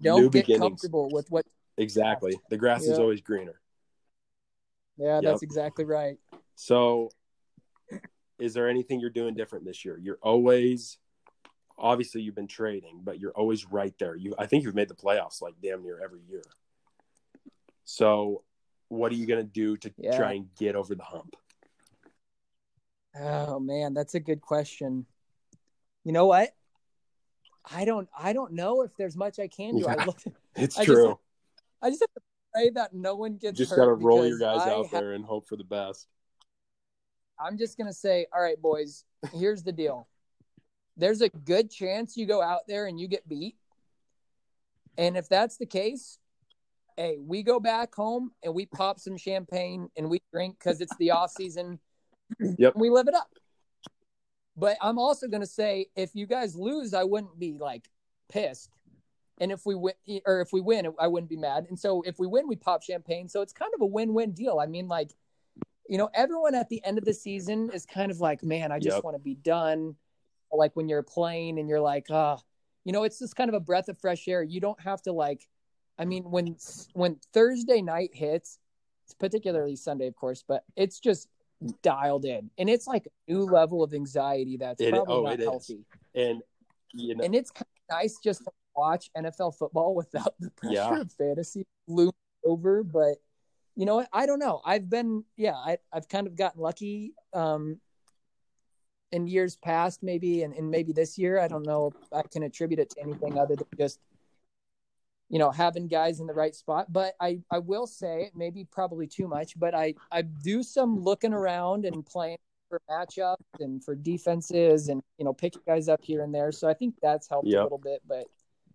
Don't 0.03 0.21
new 0.21 0.25
get 0.31 0.43
beginnings. 0.45 0.61
comfortable 0.61 1.09
with 1.11 1.31
what. 1.31 1.47
Exactly. 1.79 2.39
The 2.51 2.57
grass 2.57 2.83
is 2.85 2.99
always 2.99 3.21
greener. 3.21 3.61
Yeah, 4.99 5.17
Yep. 5.17 5.23
that's 5.23 5.43
exactly 5.43 5.85
right. 5.85 6.19
So, 6.55 7.11
is 8.39 8.55
there 8.55 8.69
anything 8.69 9.01
you're 9.01 9.11
doing 9.11 9.35
different 9.35 9.65
this 9.65 9.85
year? 9.85 9.99
You're 9.99 10.19
always, 10.23 10.99
obviously, 11.79 12.23
you've 12.23 12.35
been 12.35 12.47
trading, 12.49 13.01
but 13.05 13.19
you're 13.21 13.33
always 13.33 13.65
right 13.71 13.95
there. 13.99 14.15
You, 14.17 14.35
I 14.39 14.47
think 14.47 14.65
you've 14.65 14.75
made 14.75 14.89
the 14.89 14.95
playoffs 14.95 15.41
like 15.43 15.55
damn 15.63 15.83
near 15.83 16.01
every 16.03 16.21
year. 16.29 16.43
So, 17.85 18.43
what 18.89 19.13
are 19.13 19.15
you 19.17 19.27
going 19.27 19.45
to 19.45 19.51
do 19.51 19.77
to 19.79 19.93
Yeah. 19.99 20.17
try 20.17 20.33
and 20.35 20.49
get 20.57 20.77
over 20.77 20.95
the 20.95 21.03
hump? 21.05 21.37
Oh 23.19 23.59
man, 23.59 23.95
that's 23.95 24.15
a 24.15 24.21
good 24.21 24.41
question. 24.41 25.07
You 26.05 26.13
know 26.13 26.27
what? 26.27 26.51
I 27.69 27.85
don't 27.85 28.09
I 28.17 28.33
don't 28.33 28.53
know 28.53 28.83
if 28.83 28.91
there's 28.97 29.17
much 29.17 29.39
I 29.39 29.49
can 29.49 29.77
do. 29.77 29.83
Yeah. 29.83 29.95
I 29.99 30.05
looked 30.05 30.27
It's 30.57 30.77
I 30.79 30.85
just- 30.85 30.95
true. 30.97 31.19
I 31.83 31.91
just 31.91 32.03
have 32.03 32.13
to 32.15 32.21
pray 32.55 32.71
that 32.71 32.95
no 32.95 33.15
one 33.17 33.37
gets 33.37 33.59
just 33.59 33.75
got 33.75 33.85
to 33.87 33.93
roll 33.93 34.27
your 34.27 34.39
guys 34.39 34.61
I 34.63 34.71
out 34.71 34.87
ha- 34.91 35.01
there 35.01 35.13
and 35.13 35.25
hope 35.25 35.47
for 35.49 35.57
the 35.57 35.65
best. 35.65 36.09
I'm 37.39 37.59
just 37.59 37.77
gonna 37.77 37.93
say, 37.93 38.27
all 38.35 38.41
right, 38.41 38.61
boys, 38.61 39.05
here's 39.33 39.63
the 39.63 39.73
deal. 39.73 40.09
There's 40.97 41.21
a 41.21 41.29
good 41.29 41.71
chance 41.71 42.17
you 42.17 42.27
go 42.27 42.43
out 42.43 42.63
there 42.67 42.87
and 42.87 42.99
you 42.99 43.09
get 43.09 43.29
beat. 43.29 43.57
And 44.99 45.17
if 45.17 45.29
that's 45.29 45.59
the 45.59 45.67
case, 45.67 46.19
hey, 46.97 47.19
we 47.21 47.43
go 47.43 47.61
back 47.61 47.95
home 47.95 48.33
and 48.43 48.55
we 48.55 48.67
pop 48.67 48.99
some 48.99 49.17
champagne 49.17 49.89
and 49.97 50.09
we 50.09 50.23
drink 50.33 50.57
because 50.59 50.81
it's 50.81 50.97
the 50.97 51.11
off 51.11 51.31
season. 51.31 51.79
Yep. 52.59 52.75
And 52.75 52.81
we 52.81 52.91
live 52.91 53.07
it 53.07 53.15
up. 53.15 53.31
But 54.57 54.77
I'm 54.81 54.99
also 54.99 55.29
gonna 55.29 55.47
say, 55.47 55.87
if 55.95 56.15
you 56.15 56.27
guys 56.27 56.57
lose, 56.57 56.93
I 56.93 57.05
wouldn't 57.05 57.39
be 57.39 57.57
like 57.59 57.89
pissed. 58.29 58.71
And 59.39 59.53
if 59.53 59.65
we 59.65 59.75
win, 59.75 59.95
or 60.27 60.41
if 60.41 60.53
we 60.53 60.61
win, 60.61 60.89
I 60.99 61.07
wouldn't 61.07 61.31
be 61.31 61.37
mad. 61.37 61.67
And 61.69 61.79
so 61.79 62.03
if 62.03 62.19
we 62.19 62.27
win, 62.27 62.49
we 62.49 62.57
pop 62.57 62.83
champagne. 62.83 63.29
So 63.29 63.43
it's 63.43 63.53
kind 63.53 63.73
of 63.75 63.81
a 63.81 63.87
win-win 63.87 64.33
deal. 64.33 64.59
I 64.59 64.67
mean, 64.67 64.89
like, 64.89 65.13
you 65.89 65.99
know, 65.99 66.09
everyone 66.15 66.55
at 66.55 66.69
the 66.69 66.85
end 66.85 66.99
of 66.99 67.05
the 67.05 67.15
season 67.15 67.71
is 67.73 67.85
kind 67.87 68.11
of 68.11 68.21
like, 68.21 68.43
man, 68.43 68.73
I 68.73 68.79
just 68.79 68.97
Yep. 68.97 69.05
want 69.05 69.15
to 69.15 69.23
be 69.23 69.35
done. 69.35 69.95
Like 70.53 70.75
when 70.75 70.89
you're 70.89 71.03
playing 71.03 71.59
and 71.59 71.69
you're 71.69 71.81
like, 71.81 72.07
ah, 72.11 72.39
you 72.85 72.93
know, 72.93 73.03
it's 73.05 73.19
just 73.19 73.37
kind 73.37 73.49
of 73.49 73.55
a 73.55 73.61
breath 73.61 73.89
of 73.89 73.99
fresh 73.99 74.27
air. 74.29 74.43
You 74.43 74.61
don't 74.61 74.81
have 74.81 75.03
to 75.03 75.13
like, 75.13 75.47
I 75.99 76.05
mean, 76.05 76.25
when 76.25 76.57
when 76.95 77.19
Thursday 77.33 77.83
night 77.83 78.11
hits, 78.15 78.59
it's 79.05 79.15
particularly 79.15 79.77
Sunday, 79.77 80.07
of 80.07 80.17
course, 80.17 80.45
but 80.47 80.65
it's 80.77 81.01
just 81.01 81.29
dialed 81.83 82.25
in, 82.25 82.51
and 82.59 82.69
it's 82.69 82.87
like 82.87 83.07
a 83.07 83.33
new 83.33 83.45
level 83.45 83.83
of 83.83 83.95
anxiety 83.95 84.57
that's 84.57 84.81
It- 84.83 84.91
probably 84.91 85.15
oh, 85.17 85.23
not 85.23 85.35
it 85.35 85.41
is. 85.41 85.47
healthy. 85.47 85.85
And 86.15 86.43
you 86.93 87.15
know, 87.15 87.25
And 87.25 87.35
it's 87.35 87.51
kind 87.51 87.67
of 87.91 87.97
nice 87.97 88.19
just 88.23 88.45
to 88.45 88.51
watch 88.75 89.11
NFL 89.17 89.57
football 89.59 89.95
without 90.03 90.35
the 90.41 90.51
pressure 90.51 90.75
Yeah. 90.75 91.01
of 91.01 91.13
fantasy 91.13 91.67
looming 91.89 92.13
over. 92.45 92.83
But 92.83 93.17
you 93.75 93.85
know? 93.85 94.07
I 94.13 94.25
don't 94.27 94.39
know. 94.39 94.63
I've 94.65 94.89
been, 94.89 95.25
yeah, 95.37 95.53
I, 95.55 95.77
I've 95.93 96.09
kind 96.09 96.27
of 96.27 96.35
gotten 96.35 96.61
lucky 96.63 97.13
um, 97.35 97.79
in 99.13 99.27
years 99.27 99.57
past, 99.57 100.03
maybe, 100.03 100.43
and, 100.43 100.55
and 100.55 100.71
maybe 100.71 100.93
this 100.93 101.19
year. 101.19 101.39
I 101.39 101.49
don't 101.49 101.67
know 101.67 101.93
if 101.95 102.13
I 102.13 102.23
can 102.23 102.43
attribute 102.43 102.81
it 102.81 102.91
to 102.91 103.03
anything 103.03 103.39
other 103.39 103.57
than 103.57 103.67
just, 103.79 104.01
you 105.29 105.39
know, 105.39 105.51
having 105.51 105.89
guys 105.89 106.21
in 106.21 106.27
the 106.27 106.35
right 106.35 106.55
spot. 106.55 106.93
But 106.93 107.15
I, 107.21 107.41
I 107.51 107.59
will 107.59 107.87
say, 107.87 108.31
maybe 108.35 108.65
probably 108.65 109.07
too 109.07 109.29
much, 109.29 109.59
but 109.59 109.75
I, 109.75 109.95
I 110.11 110.23
do 110.23 110.63
some 110.63 111.03
looking 111.03 111.33
around 111.33 111.85
and 111.85 112.05
playing 112.05 112.39
for 112.69 112.81
matchups 112.91 113.37
and 113.61 113.83
for 113.83 113.95
defenses 113.95 114.89
and, 114.89 115.03
you 115.19 115.25
know, 115.25 115.33
picking 115.33 115.63
guys 115.67 115.89
up 115.89 116.01
here 116.03 116.23
and 116.23 116.35
there. 116.35 116.51
So 116.51 116.69
I 116.69 116.75
think 116.75 116.95
that's 117.01 117.29
helped 117.29 117.49
a 117.49 117.63
little 117.63 117.79
bit, 117.79 118.03
but 118.07 118.25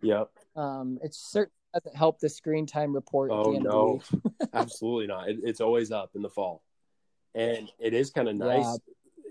yep. 0.02 0.30
um, 0.56 0.98
it 1.04 1.13
certainly 1.13 1.52
doesn't 1.74 1.96
help 1.96 2.20
the 2.20 2.30
screen 2.30 2.65
time 2.65 2.94
report. 2.94 3.32
Oh 3.32 3.52
no, 3.52 4.00
Of 4.02 4.10
the 4.10 4.17
week. 4.24 4.50
absolutely 4.54 5.08
not. 5.08 5.30
It, 5.30 5.39
it's 5.44 5.62
always 5.62 5.91
up 5.91 6.12
in 6.15 6.22
the 6.22 6.30
fall, 6.30 6.63
and 7.36 7.70
it 7.80 7.94
is 7.94 8.12
kind 8.12 8.28
of 8.28 8.36
Yeah. 8.36 8.76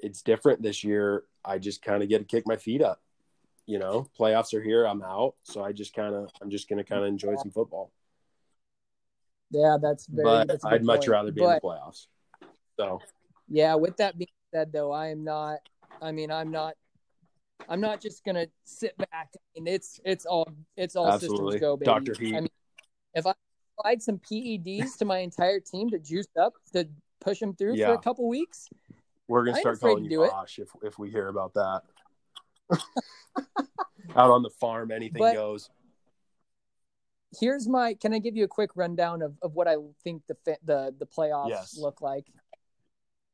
It's 0.02 0.22
different 0.22 0.62
this 0.62 0.82
year. 0.84 1.24
I 1.44 1.58
just 1.58 1.82
kind 1.82 2.02
of 2.02 2.08
get 2.08 2.18
to 2.18 2.24
kick 2.24 2.46
my 2.46 2.56
feet 2.56 2.82
up. 2.82 3.00
You 3.66 3.78
know, 3.78 4.08
playoffs 4.18 4.52
are 4.54 4.62
here. 4.62 4.84
I'm 4.84 5.02
out, 5.02 5.34
so 5.42 5.62
I 5.62 5.72
just 5.72 5.94
kind 5.94 6.14
of, 6.14 6.30
I'm 6.42 6.50
just 6.50 6.68
gonna 6.68 6.84
kind 6.84 7.02
of 7.02 7.08
enjoy 7.08 7.36
some 7.36 7.50
football. 7.50 7.92
Yeah, 9.50 9.76
that's 9.80 10.06
very. 10.06 10.24
but 10.24 10.48
that's 10.48 10.64
I'd 10.64 10.84
much 10.84 11.00
point. 11.00 11.08
rather 11.08 11.32
be 11.32 11.40
But, 11.40 11.46
in 11.46 11.54
the 11.54 11.60
playoffs. 11.60 12.06
So 12.78 13.00
Yeah, 13.48 13.74
with 13.74 13.96
that 13.98 14.16
being 14.16 14.28
said, 14.54 14.72
though, 14.72 14.92
I 14.92 15.08
am 15.08 15.24
not. 15.24 15.58
I 16.00 16.12
mean, 16.12 16.30
I'm 16.30 16.50
not. 16.50 16.74
I'm 17.68 17.80
not 17.80 18.00
just 18.00 18.24
gonna 18.24 18.46
sit 18.64 18.96
back. 18.96 19.28
I 19.34 19.38
mean, 19.54 19.66
it's 19.66 20.00
it's 20.04 20.24
all 20.24 20.48
it's 20.76 20.96
all 20.96 21.08
Absolutely. 21.08 21.52
systems 21.54 21.60
go, 21.60 21.76
baby. 21.76 21.84
Dr. 21.84 22.14
Heat. 22.18 22.34
I 22.36 22.40
mean, 22.40 22.48
if 23.14 23.26
I 23.26 23.34
applied 23.78 24.02
some 24.02 24.18
PEDs 24.18 24.96
to 24.98 25.04
my 25.04 25.18
entire 25.18 25.60
team 25.60 25.90
to 25.90 25.98
juice 25.98 26.26
up 26.40 26.54
to 26.72 26.88
push 27.20 27.38
them 27.38 27.54
through 27.54 27.76
for 27.76 27.92
a 27.92 27.98
couple 27.98 28.28
weeks, 28.28 28.68
we're 29.30 29.44
gonna 29.44 29.58
start 29.58 29.80
calling 29.80 30.04
you 30.04 30.24
it. 30.24 30.30
Bosh 30.30 30.58
if 30.58 30.68
if 30.82 30.98
we 30.98 31.10
hear 31.10 31.28
about 31.28 31.54
that. 31.54 31.82
Out 34.16 34.30
on 34.30 34.42
the 34.42 34.50
farm, 34.50 34.90
anything 34.90 35.18
But- 35.20 35.34
goes. 35.34 35.70
here's 37.38 37.68
my. 37.68 37.94
Can 37.94 38.12
I 38.12 38.18
give 38.18 38.36
you 38.36 38.44
a 38.44 38.48
quick 38.48 38.70
rundown 38.74 39.22
of, 39.22 39.34
of 39.42 39.54
what 39.54 39.68
I 39.68 39.76
think 40.02 40.22
the 40.26 40.36
the 40.64 40.94
the 40.98 41.06
playoffs 41.06 41.48
Yes. 41.50 41.78
look 41.78 42.00
like? 42.02 42.26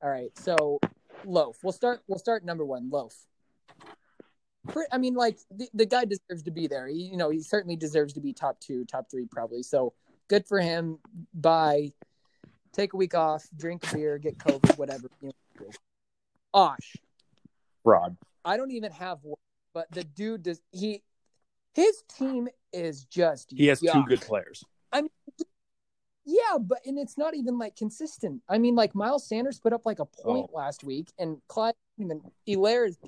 All 0.03 0.11
right, 0.11 0.31
so 0.39 0.79
loaf. 1.25 1.57
We'll 1.63 1.73
start. 1.73 2.03
We'll 2.07 2.19
start 2.19 2.45
number 2.45 2.65
one. 2.65 2.91
Loaf. 2.91 3.15
I 4.93 4.99
mean, 4.99 5.15
like 5.15 5.39
the, 5.51 5.69
the 5.75 5.87
guy 5.87 6.05
deserves 6.05 6.43
to 6.43 6.51
be 6.51 6.67
there. 6.67 6.89
He, 6.89 7.05
you 7.05 7.17
know, 7.17 7.31
he 7.31 7.41
certainly 7.41 7.77
deserves 7.77 8.13
to 8.15 8.21
be 8.21 8.33
top 8.33 8.59
two, 8.61 8.85
top 8.85 9.09
three, 9.11 9.25
probably. 9.25 9.63
So 9.63 9.95
good 10.29 10.45
for 10.47 10.59
him. 10.61 10.99
Bye. 11.33 11.93
Take 12.73 12.93
a 12.93 12.97
week 12.97 13.15
off, 13.15 13.47
drink 13.57 13.91
a 13.91 13.95
beer, 13.95 14.19
get 14.19 14.37
COVID, 14.39 14.77
whatever. 14.77 15.09
You 15.23 15.29
know. 15.29 15.35
Osh. 16.55 16.97
Rod. 17.85 18.17
I 18.45 18.57
don't 18.57 18.71
even 18.71 18.93
have 18.93 19.19
one, 19.23 19.37
but 19.75 19.91
the 19.91 20.05
dude 20.05 20.43
does. 20.45 20.61
He 20.73 21.03
his 21.75 22.03
team 22.17 22.49
is 22.73 23.05
just. 23.05 23.51
He 23.51 23.67
has 23.67 23.81
two 23.81 24.05
good 24.07 24.21
players. 24.21 24.65
I 24.93 25.03
mean 25.03 25.11
yeah, 26.29 26.59
but 26.61 26.81
and 26.85 26.99
it's 26.99 27.17
not 27.17 27.35
even 27.37 27.57
like 27.57 27.77
consistent. 27.77 28.43
I 28.49 28.59
mean, 28.59 28.75
like 28.75 28.95
Miles 28.97 29.27
Sanders 29.29 29.61
put 29.61 29.73
up 29.73 29.87
like 29.87 30.01
a 30.01 30.05
point 30.05 30.51
Oh. 30.53 30.57
last 30.57 30.83
week, 30.83 31.13
and 31.19 31.41
Clyde 31.49 31.75
even 31.99 32.21
Elaire 32.49 32.89
is. 32.89 32.99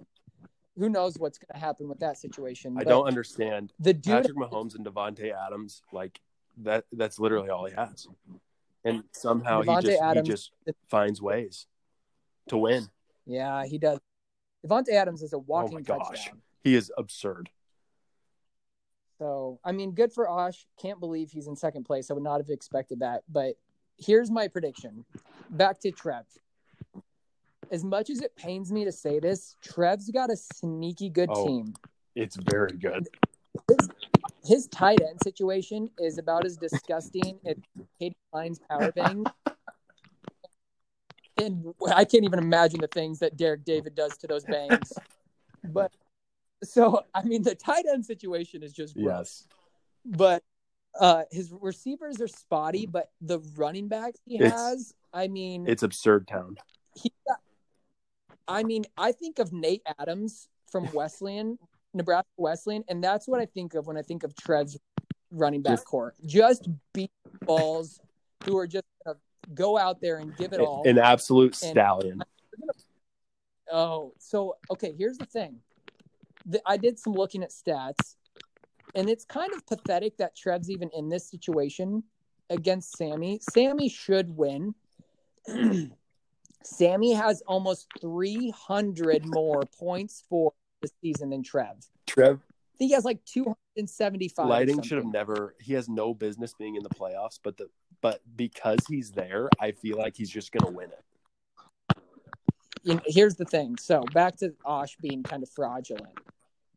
Who 0.78 0.88
knows 0.88 1.18
what's 1.18 1.38
going 1.38 1.48
to 1.52 1.58
happen 1.58 1.88
with 1.88 1.98
that 1.98 2.18
situation? 2.18 2.76
I 2.78 2.84
but 2.84 2.90
don't 2.90 3.08
understand. 3.08 3.72
The 3.80 3.92
dude, 3.92 4.04
Patrick 4.22 4.37
Mahomes 4.37 4.76
and 4.76 4.87
Davante 4.87 5.34
Adams, 5.34 5.82
like 5.92 6.20
that. 6.58 6.84
That's 6.92 7.18
literally 7.18 7.48
all 7.50 7.64
he 7.66 7.74
has, 7.74 8.06
and 8.84 9.02
somehow 9.11 9.62
he 9.62 9.74
just 9.88 10.00
Adams- 10.00 10.28
he 10.28 10.32
just 10.32 10.52
finds 10.88 11.20
ways 11.20 11.66
to 12.48 12.58
win. 12.58 12.88
yeah, 13.26 13.64
he 13.66 13.78
does. 13.78 13.98
Davante 14.66 14.90
Adams 14.92 15.22
is 15.22 15.32
a 15.32 15.37
oh 15.37 15.44
walking 15.46 15.78
Oh 15.78 15.82
gosh. 15.82 16.08
touchdown. 16.08 16.42
He 16.64 16.74
is 16.74 16.90
absurd. 16.98 17.48
So 19.18 19.58
I 19.64 19.72
mean, 19.72 19.92
good 19.92 20.12
for 20.12 20.28
Osh. 20.28 20.66
Can't 20.80 21.00
believe 21.00 21.30
he's 21.30 21.46
in 21.48 21.56
second 21.56 21.84
place. 21.84 22.11
I 22.11 22.14
would 22.14 22.22
not 22.22 22.38
have 22.40 22.50
expected 22.50 23.00
that. 23.00 23.22
But 23.28 23.56
here's 23.98 24.30
my 24.30 24.48
prediction. 24.48 25.04
Back 25.50 25.80
to 25.80 25.90
Trev. 25.90 26.24
As 27.70 27.84
much 27.84 28.11
as 28.11 28.20
it 28.22 28.34
pains 28.37 28.72
me 28.72 28.84
to 28.84 28.92
say 28.92 29.18
this, 29.20 29.56
Trev's 29.62 30.11
got 30.11 30.30
a 30.30 30.37
sneaky 30.37 31.11
good 31.11 31.28
Oh. 31.32 31.46
team. 31.46 31.74
It's 32.14 32.37
very 32.37 32.72
good. 32.72 33.08
his 34.44 34.66
tight 34.68 35.00
end 35.02 35.18
situation 35.22 35.90
is 35.98 36.16
about 36.18 36.44
as 36.46 36.56
disgusting 36.56 37.38
as 37.46 37.56
Katie 37.98 38.16
Klein's 38.32 38.58
power 38.70 38.90
bang. 38.92 39.24
And 41.40 41.74
I 41.94 42.05
can't 42.05 42.24
even 42.24 42.38
imagine 42.38 42.81
the 42.81 42.88
things 42.88 43.18
that 43.20 43.37
Derek 43.37 43.64
David 43.64 43.94
does 43.94 44.16
to 44.18 44.27
those 44.27 44.44
bangs. 44.44 44.92
But 45.64 45.92
so 46.62 47.03
I 47.14 47.22
mean 47.24 47.42
the 47.42 47.55
tight 47.55 47.85
end 47.92 48.07
situation 48.07 48.62
is 48.62 48.72
just 48.72 48.94
gross. 48.94 49.07
Yes. 49.07 49.44
But 50.07 50.42
uh 50.98 51.24
his 51.31 51.53
receivers 51.61 52.20
are 52.20 52.29
spotty, 52.29 52.87
but 52.87 53.11
the 53.20 53.40
running 53.57 53.88
backs 53.88 54.20
he 54.24 54.37
It's- 54.37 54.53
has, 54.53 54.94
I 55.12 55.27
mean 55.29 55.66
It's 55.68 55.83
absurd 55.83 56.29
town. 56.29 56.57
he 56.94 57.12
got, 57.27 57.38
I 58.46 58.62
mean, 58.62 58.85
I 58.96 59.12
think 59.12 59.38
of 59.40 59.53
Nate 59.53 59.83
Adams 59.98 60.48
from 60.70 60.88
Wesleyan, 60.94 61.59
Nebraska 61.92 62.31
Wesleyan, 62.38 62.85
and 62.88 63.03
that's 63.05 63.27
what 63.29 63.40
I 63.40 63.46
think 63.46 63.74
of 63.74 63.87
when 63.87 63.96
I 63.98 64.03
think 64.03 64.22
of 64.22 64.35
Trev's 64.37 64.79
running 65.31 65.61
back 65.61 65.85
core. 65.85 66.14
Just 66.24 66.68
beat 66.94 67.11
balls 67.44 68.01
who 68.44 68.57
are 68.57 68.66
just 68.66 68.87
go 69.54 69.78
out 69.78 70.00
there 70.00 70.18
and 70.18 70.37
give 70.37 70.52
it 70.52 70.61
all. 70.61 70.82
An 70.87 70.98
absolute 70.98 71.61
And- 71.62 71.70
stallion. 71.70 72.22
Oh, 73.70 74.14
so 74.18 74.56
okay, 74.70 74.94
here's 74.96 75.18
the 75.18 75.26
thing. 75.26 75.61
The, 76.46 76.62
I 76.64 76.78
did 76.78 76.98
some 76.98 77.12
looking 77.12 77.42
at 77.42 77.50
stats, 77.50 78.16
and 78.94 79.11
it's 79.11 79.24
kind 79.26 79.52
of 79.52 79.66
pathetic 79.66 80.16
that 80.16 80.34
Trev's 80.34 80.70
even 80.70 80.88
in 80.96 81.11
this 81.11 81.28
situation 81.28 82.02
against 82.48 82.96
Sammy. 82.96 83.40
Sammy 83.50 83.90
should 83.90 84.34
win. 84.34 84.74
Sammy 86.64 87.12
has 87.12 87.42
almost 87.46 87.88
300 88.00 89.26
more 89.26 89.62
points 89.78 90.24
for 90.28 90.52
the 90.80 90.88
season 91.02 91.30
than 91.30 91.42
Trev. 91.42 91.76
I 91.76 91.82
Trev 92.06 92.40
think 92.78 92.90
he 92.90 92.94
has 92.94 93.04
like 93.04 93.24
275. 93.24 94.46
Lighting 94.46 94.82
should 94.82 94.98
have 94.98 95.06
never. 95.06 95.54
He 95.61 95.74
has 95.74 95.88
no 95.88 96.14
business 96.14 96.54
being 96.54 96.76
in 96.76 96.82
the 96.82 96.88
playoffs, 96.88 97.38
but 97.42 97.56
the 97.56 97.68
but 98.00 98.20
because 98.37 98.78
he's 98.88 99.11
there, 99.12 99.48
I 99.61 99.72
feel 99.72 99.98
like 99.98 100.16
he's 100.16 100.30
just 100.30 100.52
gonna 100.52 100.70
win 100.70 100.90
it. 100.90 101.96
you 102.82 102.94
know, 102.94 103.00
here's 103.06 103.34
the 103.37 103.44
thing. 103.44 103.76
So 103.78 104.02
back 104.14 104.37
to 104.37 104.54
Osh 104.64 104.96
being 104.96 105.22
kind 105.22 105.42
of 105.42 105.50
fraudulent. 105.50 106.18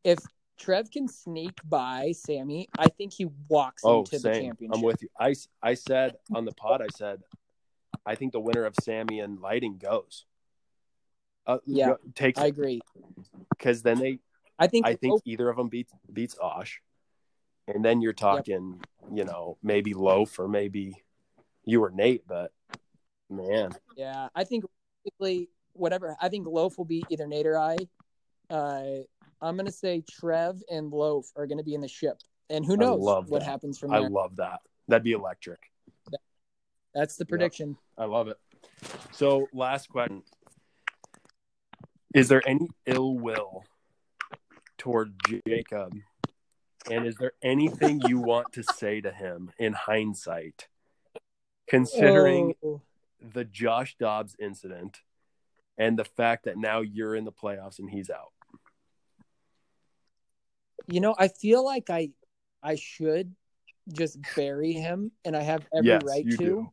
If 0.04 0.18
Trev 0.58 0.92
can 0.92 1.08
sneak 1.08 1.58
by 1.68 2.12
Sammy, 2.12 2.68
I 2.78 2.88
think 2.88 3.14
he 3.14 3.28
walks 3.48 3.84
Oh, 3.86 4.00
into 4.00 4.20
the 4.20 4.30
championship. 4.34 4.76
I'm 4.76 4.82
with 4.82 5.02
you. 5.02 5.10
I 5.20 5.34
I 5.62 5.74
said 5.76 6.16
on 6.34 6.46
the 6.46 6.52
pod, 6.54 6.82
I 6.82 6.88
said 6.96 7.22
I 8.06 8.16
think 8.16 8.32
the 8.32 8.40
winner 8.40 8.66
of 8.66 8.76
Sammy 8.82 9.20
and 9.20 9.40
Lighting 9.40 9.78
goes. 9.78 10.26
Uh, 11.46 11.58
Yeah, 11.66 11.94
takes 12.16 12.40
I 12.40 12.48
agree. 12.48 12.82
because 13.50 13.82
then 13.82 14.00
they 14.00 14.20
I 14.60 14.68
think 14.68 14.86
I 14.86 14.96
think 14.96 15.22
either 15.26 15.50
of 15.50 15.58
them 15.58 15.70
beats 15.70 15.94
beats 16.12 16.38
Osh, 16.40 16.82
and 17.68 17.84
then 17.84 18.02
you're 18.02 18.14
talking, 18.14 18.80
you 19.14 19.24
know, 19.26 19.58
maybe 19.64 19.94
Loaf 19.96 20.38
or 20.40 20.48
maybe 20.48 21.04
you 21.66 21.84
or 21.84 21.90
Nate. 21.90 22.28
But 22.28 22.52
man, 23.30 23.72
Yeah, 23.96 24.28
I 24.36 24.44
think 24.44 24.66
basically 25.04 25.50
whatever. 25.74 26.16
I 26.22 26.30
think 26.30 26.48
Loaf 26.48 26.78
will 26.78 26.86
be 26.86 27.04
either 27.10 27.28
Nate 27.28 27.48
or 27.48 27.58
I. 27.58 27.78
Uh, 28.50 29.04
I'm 29.42 29.58
gonna 29.58 29.72
say 29.72 30.04
Trev 30.10 30.62
and 30.70 30.92
Loaf 30.92 31.26
are 31.36 31.48
gonna 31.48 31.64
be 31.64 31.74
in 31.74 31.82
the 31.82 31.88
ship, 31.88 32.18
and 32.50 32.66
who 32.66 32.78
knows 32.78 33.00
what 33.00 33.30
that. 33.30 33.44
happens 33.44 33.80
from 33.80 33.92
there. 33.92 34.04
I 34.04 34.08
love 34.08 34.36
that. 34.38 34.60
That'd 34.88 35.04
be 35.04 35.14
electric. 35.14 35.60
That's 36.94 37.16
the 37.16 37.26
prediction. 37.26 37.78
I 37.98 38.06
love 38.06 38.28
it. 38.28 38.38
So, 39.12 39.48
last 39.54 39.90
question: 39.90 40.24
Is 42.14 42.28
there 42.28 42.42
any 42.46 42.68
ill 42.86 43.16
will 43.16 43.64
toward 44.78 45.14
Jacob, 45.48 45.96
and 46.90 47.06
is 47.06 47.16
there 47.16 47.34
anything 47.42 48.02
you 48.02 48.20
want 48.20 48.52
to 48.54 48.64
say 48.64 49.00
to 49.00 49.12
him 49.12 49.52
in 49.58 49.74
hindsight, 49.74 50.68
considering 51.72 52.54
Oh, 52.64 52.82
the 53.34 53.46
Josh 53.46 53.96
Dobbs 53.98 54.36
incident 54.40 55.00
and 55.78 55.98
the 55.98 56.04
fact 56.04 56.46
that 56.46 56.58
now 56.58 56.82
you're 56.82 57.16
in 57.16 57.24
the 57.24 57.32
playoffs 57.32 57.80
and 57.80 57.90
he's 57.90 58.10
out? 58.10 58.32
you 60.88 61.00
know, 61.00 61.16
I 61.18 61.28
feel 61.30 61.64
like 61.64 61.90
I, 61.90 62.10
I 62.62 62.76
should 62.76 63.34
just 63.94 64.18
bury 64.36 64.74
him, 64.74 65.12
and 65.24 65.38
I 65.38 65.42
have 65.42 65.66
every 65.74 65.88
yes, 65.88 66.02
right 66.04 66.30
to. 66.32 66.38
do. 66.38 66.72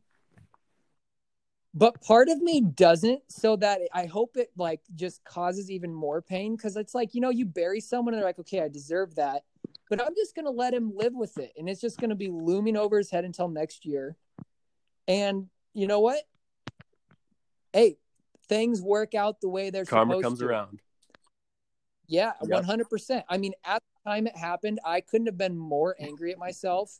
but 1.73 2.01
part 2.01 2.27
of 2.27 2.41
me 2.41 2.61
doesn't 2.61 3.21
so 3.29 3.55
that 3.55 3.79
i 3.93 4.05
hope 4.05 4.35
it 4.35 4.49
like 4.57 4.81
just 4.95 5.23
causes 5.23 5.69
even 5.69 5.93
more 5.93 6.19
pain 6.21 6.55
because 6.55 6.75
it's 6.75 6.95
like 6.95 7.13
you 7.13 7.21
know 7.21 7.29
you 7.29 7.45
bury 7.45 7.79
someone 7.79 8.13
and 8.13 8.19
they're 8.21 8.27
like 8.27 8.39
okay 8.39 8.61
i 8.61 8.67
deserve 8.67 9.13
that 9.15 9.43
but 9.89 10.01
i'm 10.01 10.15
just 10.15 10.35
gonna 10.35 10.49
let 10.49 10.73
him 10.73 10.91
live 10.95 11.13
with 11.13 11.37
it 11.37 11.51
and 11.57 11.69
it's 11.69 11.79
just 11.81 11.99
gonna 11.99 12.15
be 12.15 12.29
looming 12.29 12.75
over 12.75 12.97
his 12.97 13.11
head 13.11 13.23
until 13.23 13.47
next 13.47 13.85
year 13.85 14.15
and 15.09 15.47
you 15.73 15.87
know 15.87 15.99
what 15.99 16.21
hey 17.73 17.97
things 18.47 18.81
work 18.81 19.13
out 19.13 19.41
the 19.41 19.49
way 19.49 19.69
they're 19.69 19.83
Karma 19.83 20.13
supposed 20.13 20.23
comes 20.23 20.39
to. 20.39 20.45
around. 20.45 20.79
yeah 22.07 22.31
Yep. 22.47 22.63
100% 22.63 23.23
i 23.27 23.37
mean 23.37 23.53
at 23.65 23.81
the 23.83 24.09
time 24.09 24.27
it 24.27 24.37
happened 24.37 24.79
i 24.85 25.01
couldn't 25.01 25.27
have 25.27 25.37
been 25.37 25.57
more 25.57 25.95
angry 25.99 26.31
at 26.31 26.37
myself 26.37 26.99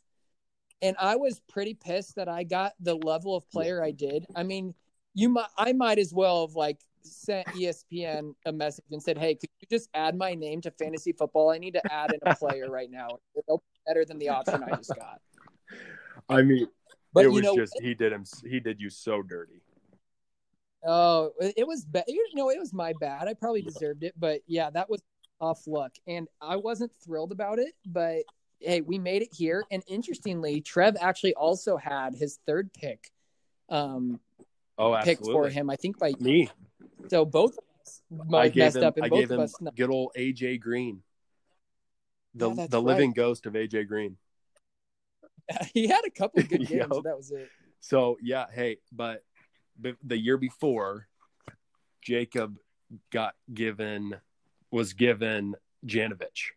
and 0.82 0.96
I 0.98 1.16
was 1.16 1.40
pretty 1.40 1.74
pissed 1.74 2.16
that 2.16 2.28
I 2.28 2.42
got 2.44 2.72
the 2.80 2.94
level 2.94 3.36
of 3.36 3.48
player 3.50 3.82
I 3.82 3.90
did. 3.90 4.26
I 4.34 4.42
mean, 4.42 4.74
you 5.14 5.28
might 5.28 5.48
I 5.58 5.72
might 5.72 5.98
as 5.98 6.14
well 6.14 6.46
have 6.46 6.56
like 6.56 6.78
sent 7.02 7.46
ESPN 7.48 8.34
a 8.46 8.52
message 8.52 8.84
and 8.90 9.02
said, 9.02 9.18
"Hey, 9.18 9.34
could 9.34 9.50
you 9.60 9.66
just 9.70 9.90
add 9.94 10.16
my 10.16 10.34
name 10.34 10.60
to 10.62 10.70
fantasy 10.70 11.12
football? 11.12 11.50
I 11.50 11.58
need 11.58 11.74
to 11.74 11.92
add 11.92 12.12
in 12.12 12.20
a 12.22 12.34
player 12.34 12.70
right 12.70 12.90
now. 12.90 13.18
It'll 13.36 13.58
be 13.58 13.80
better 13.86 14.04
than 14.04 14.18
the 14.18 14.30
option 14.30 14.62
I 14.62 14.74
just 14.76 14.94
got." 14.96 15.20
I 16.28 16.42
mean, 16.42 16.66
But 17.12 17.24
it 17.24 17.28
you 17.28 17.34
was 17.34 17.42
know, 17.42 17.56
just 17.56 17.78
he 17.80 17.94
did 17.94 18.12
him. 18.12 18.24
He 18.44 18.60
did 18.60 18.80
you 18.80 18.90
so 18.90 19.22
dirty. 19.22 19.62
oh, 20.86 21.32
it 21.40 21.66
was 21.66 21.84
bad. 21.84 22.04
You 22.06 22.24
know, 22.34 22.50
it 22.50 22.58
was 22.58 22.72
my 22.72 22.92
bad. 23.00 23.28
I 23.28 23.34
probably 23.34 23.62
deserved 23.62 24.04
it, 24.04 24.14
but 24.18 24.40
yeah, 24.46 24.70
that 24.70 24.88
was 24.88 25.02
off 25.40 25.66
luck, 25.66 25.92
and 26.06 26.28
I 26.40 26.56
wasn't 26.56 26.92
thrilled 27.04 27.32
about 27.32 27.58
it. 27.58 27.72
But 27.86 28.22
hey, 28.60 28.80
we 28.80 28.98
made 28.98 29.22
it 29.22 29.30
here, 29.32 29.64
and 29.70 29.82
interestingly, 29.86 30.60
Trev 30.60 30.96
actually 31.00 31.34
also 31.34 31.76
had 31.76 32.14
his 32.14 32.38
third 32.46 32.72
pick. 32.72 33.10
Um, 33.68 34.20
Oh, 34.78 34.94
picked 35.04 35.20
absolutely. 35.20 35.32
for 35.34 35.52
him. 35.52 35.68
I 35.68 35.76
think 35.76 35.98
by 35.98 36.14
Me, 36.18 36.48
so 37.10 37.26
both 37.26 37.52
of 37.58 37.64
us 37.84 38.00
I 38.32 38.50
messed 38.54 38.76
him. 38.76 38.84
up, 38.84 38.96
and 38.96 39.04
I 39.04 39.08
both 39.10 39.18
gave 39.18 39.30
of 39.30 39.38
him 39.38 39.44
us. 39.44 39.54
good 39.76 39.90
old 39.90 40.12
AJ 40.16 40.58
Green, 40.60 41.02
the 42.34 42.50
Yeah, 42.50 42.66
the 42.66 42.80
living 42.80 43.12
ghost 43.12 43.44
of 43.44 43.52
AJ 43.52 43.88
Green. 43.88 44.16
he 45.74 45.86
had 45.86 46.02
a 46.06 46.10
couple 46.10 46.42
good 46.42 46.58
games. 46.66 46.70
Yep. 46.70 46.88
but 46.88 47.04
That 47.04 47.16
was 47.16 47.30
it. 47.30 47.48
So 47.80 48.18
yeah, 48.20 48.46
hey, 48.52 48.78
but 48.92 49.24
the 50.04 50.18
year 50.18 50.36
before, 50.36 51.06
Jacob 52.02 52.58
got 53.10 53.34
given 53.52 54.16
was 54.70 54.92
given 54.92 55.56
Janovich 55.86 56.50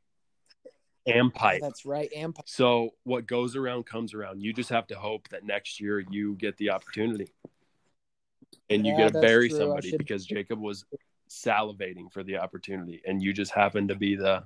and 1.05 1.33
Pipe. 1.33 1.61
That's 1.61 1.85
right. 1.85 2.09
And 2.15 2.35
So 2.45 2.91
what 3.03 3.25
goes 3.25 3.55
around 3.55 3.85
comes 3.85 4.13
around. 4.13 4.41
You 4.41 4.53
just 4.53 4.69
have 4.69 4.87
to 4.87 4.95
hope 4.95 5.29
that 5.29 5.43
next 5.45 5.79
year 5.79 5.99
you 5.99 6.35
get 6.35 6.57
the 6.57 6.71
opportunity, 6.71 7.33
and 8.69 8.85
you 8.85 8.93
Yeah, 8.93 9.05
get 9.05 9.13
to 9.13 9.21
bury 9.21 9.49
true. 9.49 9.57
Somebody 9.57 9.89
should- 9.91 9.97
because 9.99 10.25
Jacob 10.25 10.59
was 10.59 10.85
salivating 11.29 12.11
for 12.11 12.23
the 12.23 12.37
opportunity, 12.37 13.01
and 13.05 13.21
you 13.23 13.33
just 13.33 13.51
happened 13.51 13.89
to 13.89 13.95
be 13.95 14.15
the 14.15 14.43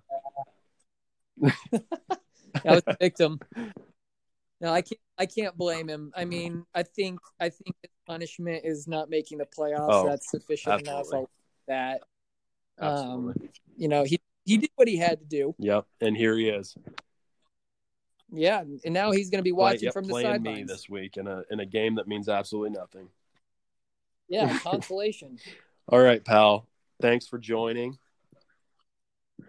I 1.44 2.74
was 2.74 2.84
the 2.84 2.98
victim. 3.00 3.40
No, 4.60 4.74
I 4.74 4.82
can't. 4.82 5.00
I 5.20 5.26
can't 5.28 5.56
blame 5.58 5.88
him. 5.88 6.12
I 6.16 6.26
mean, 6.26 6.66
I 6.74 6.84
think 6.84 7.20
I 7.40 7.50
think 7.50 7.76
his 7.82 7.92
punishment 8.08 8.62
is 8.66 8.88
not 8.88 9.10
making 9.10 9.38
the 9.40 9.46
playoffs. 9.46 9.88
Oh, 9.90 10.08
That's 10.08 10.30
sufficient 10.30 10.82
enough. 10.82 11.00
absolutely. 11.02 11.20
I'll- 11.20 11.30
That 11.68 12.02
um, 12.80 12.90
absolutely. 13.30 13.50
you 13.76 13.88
know, 13.88 14.04
he 14.04 14.20
he 14.46 14.58
did 14.58 14.70
what 14.76 14.88
he 14.88 14.98
had 14.98 15.20
to 15.20 15.26
do. 15.26 15.54
Yep, 15.60 15.86
and 16.02 16.16
here 16.18 16.36
he 16.38 16.50
is. 16.50 16.76
Yeah, 18.32 18.64
and 18.84 18.94
now 18.94 19.12
he's 19.12 19.30
going 19.30 19.40
to 19.40 19.44
be 19.44 19.52
Play- 19.52 19.58
watching 19.58 19.84
yep, 19.84 19.94
from 19.94 20.06
the 20.06 20.10
playing 20.12 20.42
me 20.44 20.64
this 20.64 20.90
week 20.90 21.18
in 21.18 21.28
a 21.28 21.44
in 21.52 21.60
a 21.60 21.66
game 21.66 21.96
that 21.96 22.08
means 22.08 22.28
absolutely 22.28 22.72
nothing. 22.78 23.10
Yeah, 24.28 24.58
consolation. 24.64 25.38
All 25.88 26.00
right, 26.00 26.24
pal. 26.24 26.68
Thanks 27.02 27.28
for 27.28 27.38
joining. 27.38 27.98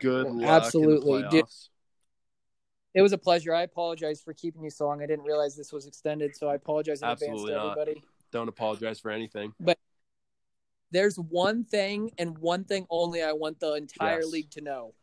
Good 0.00 0.26
Well, 0.26 0.34
luck 0.40 0.64
absolutely, 0.64 1.12
in 1.16 1.22
the 1.22 1.28
dude. 1.30 1.44
playoffs. 1.46 1.68
It 2.98 3.02
was 3.02 3.12
a 3.12 3.18
pleasure. 3.18 3.54
I 3.54 3.62
apologize 3.62 4.20
for 4.20 4.32
keeping 4.34 4.64
you 4.64 4.70
so 4.70 4.88
long. 4.88 5.00
I 5.00 5.06
didn't 5.06 5.24
realize 5.24 5.54
this 5.54 5.72
was 5.72 5.86
extended, 5.86 6.34
so 6.34 6.48
I 6.48 6.56
apologize 6.56 7.00
in 7.00 7.08
Absolutely 7.08 7.52
advance 7.52 7.64
not. 7.64 7.74
to 7.74 7.80
everybody. 7.80 8.04
Don't 8.32 8.48
apologize 8.48 8.98
for 8.98 9.12
anything. 9.12 9.54
But 9.60 9.78
there's 10.90 11.16
one 11.16 11.62
thing 11.62 12.10
and 12.18 12.36
one 12.38 12.64
thing 12.64 12.88
only 12.90 13.22
I 13.22 13.34
want 13.34 13.60
the 13.60 13.74
entire 13.74 14.22
Yes. 14.22 14.32
league 14.32 14.50
to 14.50 14.62
know. 14.62 14.94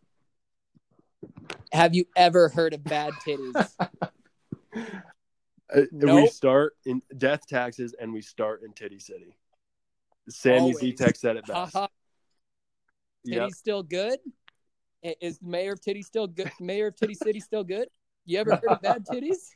Have 1.72 1.96
you 1.96 2.04
ever 2.18 2.50
heard 2.50 2.74
of 2.74 2.84
bad 2.84 3.14
titties? 3.26 3.56
Uh, 5.74 5.82
We 5.94 6.28
start 6.28 6.74
in 6.86 7.02
death 7.18 7.48
taxes 7.48 7.96
and 8.00 8.14
we 8.14 8.22
start 8.22 8.62
in 8.64 8.72
Titty 8.74 9.00
City. 9.00 9.36
Sammy 10.30 10.60
Always. 10.60 10.78
Z-Tech 10.80 11.16
said 11.16 11.38
it 11.38 11.48
best. 11.48 11.74
Haha. 11.74 11.88
Titties 13.26 13.48
Yep. 13.48 13.52
still 13.54 13.82
good? 13.82 14.20
Is 15.22 15.40
the 15.40 15.48
mayor 15.48 15.74
of 15.74 15.82
Titty 15.82 16.02
still 16.02 16.28
good? 16.28 16.52
Mayor 16.60 16.88
of 16.88 16.96
Titty 16.96 17.14
City 17.14 17.40
still 17.40 17.64
good? 17.64 17.88
You 18.26 18.40
ever 18.40 18.56
heard 18.56 18.70
of 18.70 18.82
bad 18.82 19.06
titties? 19.12 19.50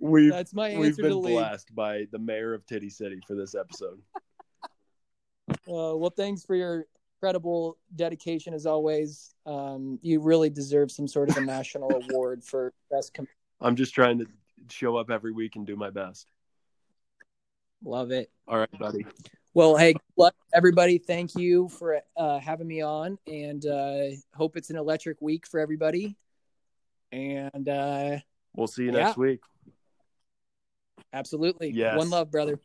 We've 0.00 0.32
That's 0.32 0.52
my 0.52 0.76
we've 0.76 0.88
answer 0.88 1.02
to 1.02 1.08
the 1.08 1.14
been 1.14 1.22
league. 1.22 1.34
blessed 1.34 1.74
by 1.74 2.06
the 2.10 2.18
mayor 2.18 2.52
of 2.52 2.66
Titty 2.66 2.90
City 2.90 3.20
for 3.26 3.34
this 3.34 3.54
episode. 3.54 4.00
Uh, 5.66 5.96
well, 5.96 6.12
thanks 6.14 6.42
for 6.44 6.54
your 6.54 6.86
incredible 7.16 7.78
dedication 7.94 8.54
as 8.54 8.64
always. 8.66 9.34
Um, 9.46 9.98
you 10.02 10.20
really 10.20 10.48
deserve 10.50 10.90
some 10.90 11.06
sort 11.06 11.28
of 11.30 11.36
a 11.36 11.40
national 11.42 11.90
award 11.90 12.42
for 12.44 12.72
best. 12.90 13.12
Com- 13.14 13.28
I'm 13.60 13.76
just 13.76 13.94
trying 13.94 14.18
to 14.18 14.26
show 14.70 14.96
up 14.96 15.10
every 15.10 15.32
week 15.32 15.56
and 15.56 15.66
do 15.66 15.76
my 15.76 15.90
best. 15.90 16.26
Love 17.82 18.10
it. 18.10 18.30
All 18.48 18.58
right, 18.58 18.78
buddy. 18.78 19.06
Well, 19.56 19.76
hey, 19.76 19.94
everybody. 20.52 20.98
Thank 20.98 21.36
you 21.36 21.68
for 21.68 22.00
uh, 22.16 22.40
having 22.40 22.66
me 22.66 22.82
on, 22.82 23.18
and 23.28 23.64
uh, 23.64 24.06
hope 24.34 24.56
it's 24.56 24.70
an 24.70 24.76
electric 24.76 25.22
week 25.22 25.46
for 25.46 25.60
everybody. 25.60 26.16
And 27.12 27.68
uh, 27.68 28.16
We'll 28.56 28.66
see 28.66 28.82
you 28.82 28.92
Yeah. 28.92 29.04
next 29.04 29.16
week. 29.16 29.40
absolutely, 31.12 31.70
Yes. 31.70 31.96
one 31.96 32.10
love, 32.10 32.32
brother. 32.32 32.58